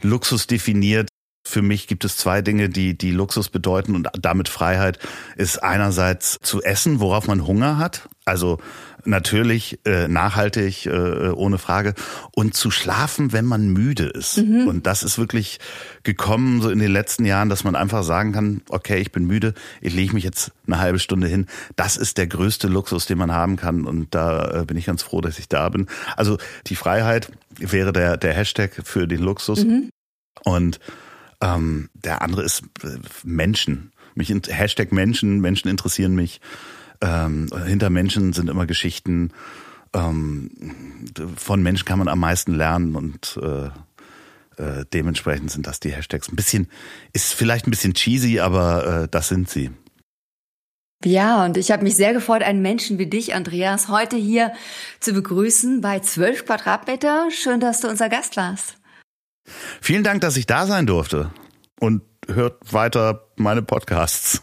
Luxus 0.01 0.47
definiert, 0.47 1.09
für 1.51 1.61
mich 1.61 1.87
gibt 1.87 2.05
es 2.05 2.17
zwei 2.17 2.41
Dinge, 2.41 2.69
die, 2.69 2.97
die 2.97 3.11
Luxus 3.11 3.49
bedeuten 3.49 3.95
und 3.95 4.07
damit 4.19 4.49
Freiheit 4.49 4.99
ist 5.35 5.61
einerseits 5.61 6.39
zu 6.41 6.63
essen, 6.63 6.99
worauf 6.99 7.27
man 7.27 7.45
Hunger 7.45 7.77
hat. 7.77 8.07
Also 8.25 8.59
natürlich 9.05 9.79
äh, 9.85 10.07
nachhaltig, 10.07 10.85
äh, 10.85 11.29
ohne 11.29 11.57
Frage. 11.57 11.93
Und 12.33 12.53
zu 12.53 12.71
schlafen, 12.71 13.33
wenn 13.33 13.45
man 13.45 13.69
müde 13.69 14.05
ist. 14.05 14.37
Mhm. 14.37 14.67
Und 14.67 14.87
das 14.87 15.03
ist 15.03 15.17
wirklich 15.17 15.59
gekommen 16.03 16.61
so 16.61 16.69
in 16.69 16.79
den 16.79 16.91
letzten 16.91 17.25
Jahren, 17.25 17.49
dass 17.49 17.63
man 17.63 17.75
einfach 17.75 18.03
sagen 18.03 18.31
kann, 18.31 18.61
okay, 18.69 18.99
ich 18.99 19.11
bin 19.11 19.25
müde, 19.25 19.53
ich 19.81 19.93
lege 19.93 20.13
mich 20.13 20.23
jetzt 20.23 20.51
eine 20.67 20.79
halbe 20.79 20.99
Stunde 20.99 21.27
hin. 21.27 21.47
Das 21.75 21.97
ist 21.97 22.17
der 22.17 22.27
größte 22.27 22.67
Luxus, 22.67 23.07
den 23.07 23.17
man 23.17 23.31
haben 23.31 23.57
kann. 23.57 23.85
Und 23.85 24.13
da 24.15 24.61
äh, 24.61 24.65
bin 24.65 24.77
ich 24.77 24.85
ganz 24.85 25.03
froh, 25.03 25.19
dass 25.19 25.39
ich 25.39 25.49
da 25.49 25.67
bin. 25.69 25.87
Also 26.15 26.37
die 26.67 26.75
Freiheit 26.75 27.31
wäre 27.59 27.91
der, 27.91 28.17
der 28.17 28.33
Hashtag 28.33 28.81
für 28.83 29.07
den 29.07 29.21
Luxus. 29.21 29.65
Mhm. 29.65 29.89
Und 30.43 30.79
ähm, 31.41 31.89
der 31.93 32.21
andere 32.21 32.43
ist 32.43 32.63
äh, 32.83 32.97
Menschen. 33.23 33.91
Mich 34.15 34.29
Hashtag 34.29 34.91
Menschen, 34.91 35.39
Menschen 35.41 35.69
interessieren 35.69 36.15
mich. 36.15 36.41
Ähm, 37.01 37.47
hinter 37.65 37.89
Menschen 37.89 38.33
sind 38.33 38.49
immer 38.49 38.65
Geschichten. 38.65 39.31
Ähm, 39.93 40.51
von 41.35 41.61
Menschen 41.63 41.85
kann 41.85 41.99
man 41.99 42.07
am 42.07 42.19
meisten 42.19 42.53
lernen 42.53 42.95
und 42.95 43.39
äh, 43.41 43.69
äh, 44.61 44.85
dementsprechend 44.93 45.51
sind 45.51 45.67
das 45.67 45.79
die 45.79 45.91
Hashtags. 45.91 46.29
Ein 46.29 46.35
bisschen, 46.35 46.67
ist 47.13 47.33
vielleicht 47.33 47.67
ein 47.67 47.71
bisschen 47.71 47.93
cheesy, 47.93 48.39
aber 48.39 49.03
äh, 49.03 49.07
das 49.09 49.27
sind 49.27 49.49
sie. 49.49 49.71
Ja, 51.03 51.43
und 51.45 51.57
ich 51.57 51.71
habe 51.71 51.83
mich 51.83 51.95
sehr 51.95 52.13
gefreut, 52.13 52.43
einen 52.43 52.61
Menschen 52.61 52.99
wie 52.99 53.07
dich, 53.07 53.33
Andreas, 53.33 53.87
heute 53.87 54.17
hier 54.17 54.53
zu 54.99 55.13
begrüßen 55.13 55.81
bei 55.81 55.99
12 55.99 56.45
Quadratmeter. 56.45 57.29
Schön, 57.31 57.59
dass 57.59 57.81
du 57.81 57.87
unser 57.87 58.07
Gast 58.07 58.37
warst. 58.37 58.75
Vielen 59.81 60.03
Dank, 60.03 60.21
dass 60.21 60.37
ich 60.37 60.45
da 60.45 60.65
sein 60.65 60.85
durfte. 60.85 61.31
Und 61.79 62.03
hört 62.27 62.71
weiter 62.71 63.27
meine 63.35 63.61
Podcasts. 63.61 64.41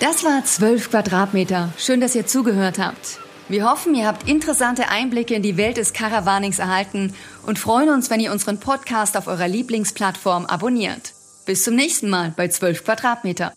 Das 0.00 0.24
war 0.24 0.42
12 0.42 0.90
Quadratmeter. 0.90 1.74
Schön, 1.76 2.00
dass 2.00 2.14
ihr 2.14 2.26
zugehört 2.26 2.78
habt. 2.78 3.18
Wir 3.50 3.68
hoffen, 3.68 3.94
ihr 3.94 4.06
habt 4.06 4.26
interessante 4.28 4.88
Einblicke 4.88 5.34
in 5.34 5.42
die 5.42 5.58
Welt 5.58 5.76
des 5.76 5.92
Caravanings 5.92 6.58
erhalten 6.58 7.14
und 7.44 7.58
freuen 7.58 7.90
uns, 7.90 8.08
wenn 8.08 8.20
ihr 8.20 8.32
unseren 8.32 8.60
Podcast 8.60 9.16
auf 9.16 9.26
eurer 9.26 9.48
Lieblingsplattform 9.48 10.46
abonniert. 10.46 11.12
Bis 11.44 11.64
zum 11.64 11.74
nächsten 11.74 12.08
Mal 12.08 12.32
bei 12.34 12.48
12 12.48 12.84
Quadratmeter. 12.84 13.52